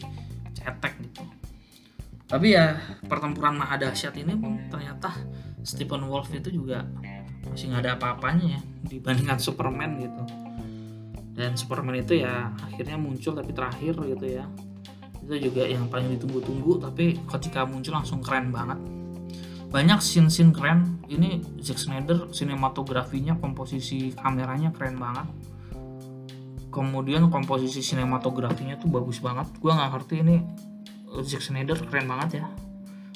[0.53, 1.23] cetek gitu.
[2.27, 2.75] Tapi ya
[3.07, 4.35] pertempuran maha dahsyat ini
[4.67, 5.15] ternyata
[5.63, 6.83] Stephen Wolf itu juga
[7.47, 10.46] masih nggak ada apa-apanya ya dibandingkan Superman gitu
[11.37, 14.49] dan Superman itu ya akhirnya muncul tapi terakhir gitu ya.
[15.21, 18.81] Itu juga yang paling ditunggu-tunggu tapi ketika muncul langsung keren banget.
[19.69, 20.97] Banyak scene-scene keren.
[21.05, 25.29] Ini Zack Snyder sinematografinya komposisi kameranya keren banget.
[26.73, 29.45] Kemudian komposisi sinematografinya tuh bagus banget.
[29.61, 30.35] Gue nggak ngerti ini
[31.21, 32.45] Zack Snyder keren banget ya.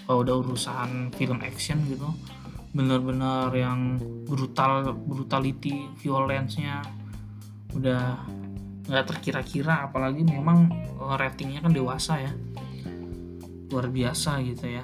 [0.06, 2.06] Kalau udah urusan film action gitu.
[2.72, 3.98] Bener-bener yang
[4.30, 7.01] brutal brutality violence-nya
[7.76, 8.02] udah
[8.92, 12.32] nggak terkira-kira apalagi memang eh, ratingnya kan dewasa ya.
[13.72, 14.84] Luar biasa gitu ya.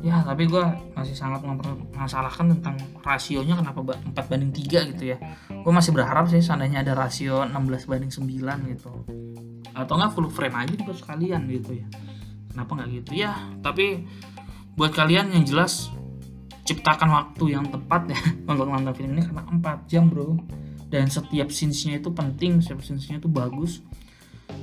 [0.00, 0.64] Ya tapi gue
[0.96, 5.18] masih sangat mempermasalahkan tentang rasionya kenapa 4 banding 3 gitu ya.
[5.52, 8.92] Gue masih berharap sih seandainya ada rasio 16 banding 9 gitu.
[9.76, 11.86] Atau nggak full frame aja juga sekalian gitu ya.
[12.52, 13.10] Kenapa nggak gitu?
[13.20, 14.08] Ya tapi
[14.72, 15.92] buat kalian yang jelas
[16.64, 18.20] ciptakan waktu yang tepat ya
[18.50, 20.38] untuk nonton film ini karena 4 jam bro
[20.92, 23.80] dan setiap scenes-nya itu penting setiap scenes-nya itu bagus.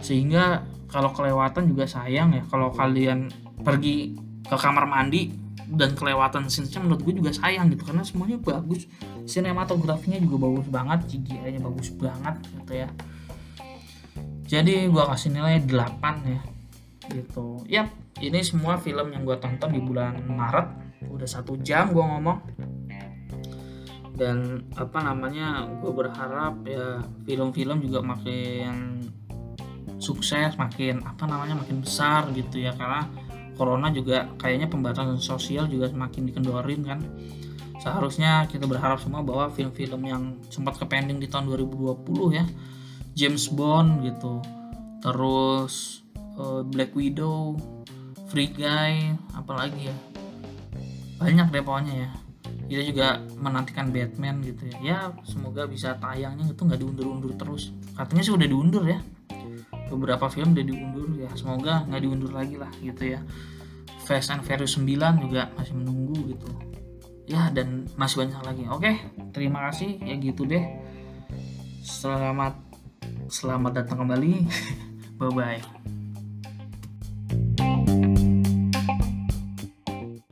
[0.06, 2.46] Sehingga kalau kelewatan juga sayang ya.
[2.46, 3.34] Kalau kalian
[3.66, 4.14] pergi
[4.46, 5.34] ke kamar mandi
[5.74, 7.82] dan kelewatan scenes-nya menurut gue juga sayang gitu.
[7.82, 8.86] Karena semuanya bagus.
[9.26, 11.00] Sinematografinya juga bagus banget.
[11.10, 12.88] CGI-nya bagus banget gitu ya.
[14.46, 16.42] Jadi gue kasih nilai 8 ya.
[17.10, 17.46] Gitu.
[17.66, 17.90] Yap
[18.22, 20.68] ini semua film yang gue tonton di bulan Maret.
[21.10, 22.38] Udah satu jam gue ngomong
[24.20, 29.00] dan apa namanya gue berharap ya film-film juga makin
[29.96, 32.76] sukses makin apa namanya makin besar gitu ya.
[32.76, 33.08] Karena
[33.56, 37.00] corona juga kayaknya pembatasan sosial juga semakin dikendorin kan.
[37.80, 42.44] Seharusnya kita berharap semua bahwa film-film yang sempat ke pending di tahun 2020 ya
[43.16, 44.44] James Bond gitu
[45.00, 46.04] terus
[46.36, 47.56] uh, Black Widow
[48.28, 49.96] Free Guy apalagi ya.
[51.24, 52.12] Banyak deh pokoknya ya
[52.70, 53.08] kita juga
[53.42, 54.78] menantikan Batman gitu ya.
[54.80, 57.74] Ya semoga bisa tayangnya itu nggak diundur-undur terus.
[57.98, 59.02] Katanya sih udah diundur ya.
[59.90, 61.30] Beberapa film udah diundur ya.
[61.34, 63.20] Semoga nggak diundur lagi lah gitu ya.
[64.06, 64.86] Fast and Furious 9
[65.26, 66.50] juga masih menunggu gitu.
[67.26, 68.64] Ya dan masih banyak lagi.
[68.70, 68.92] Oke
[69.34, 69.98] terima kasih.
[70.06, 70.62] Ya gitu deh.
[71.82, 72.54] Selamat
[73.34, 74.46] selamat datang kembali.
[75.20, 75.79] Bye bye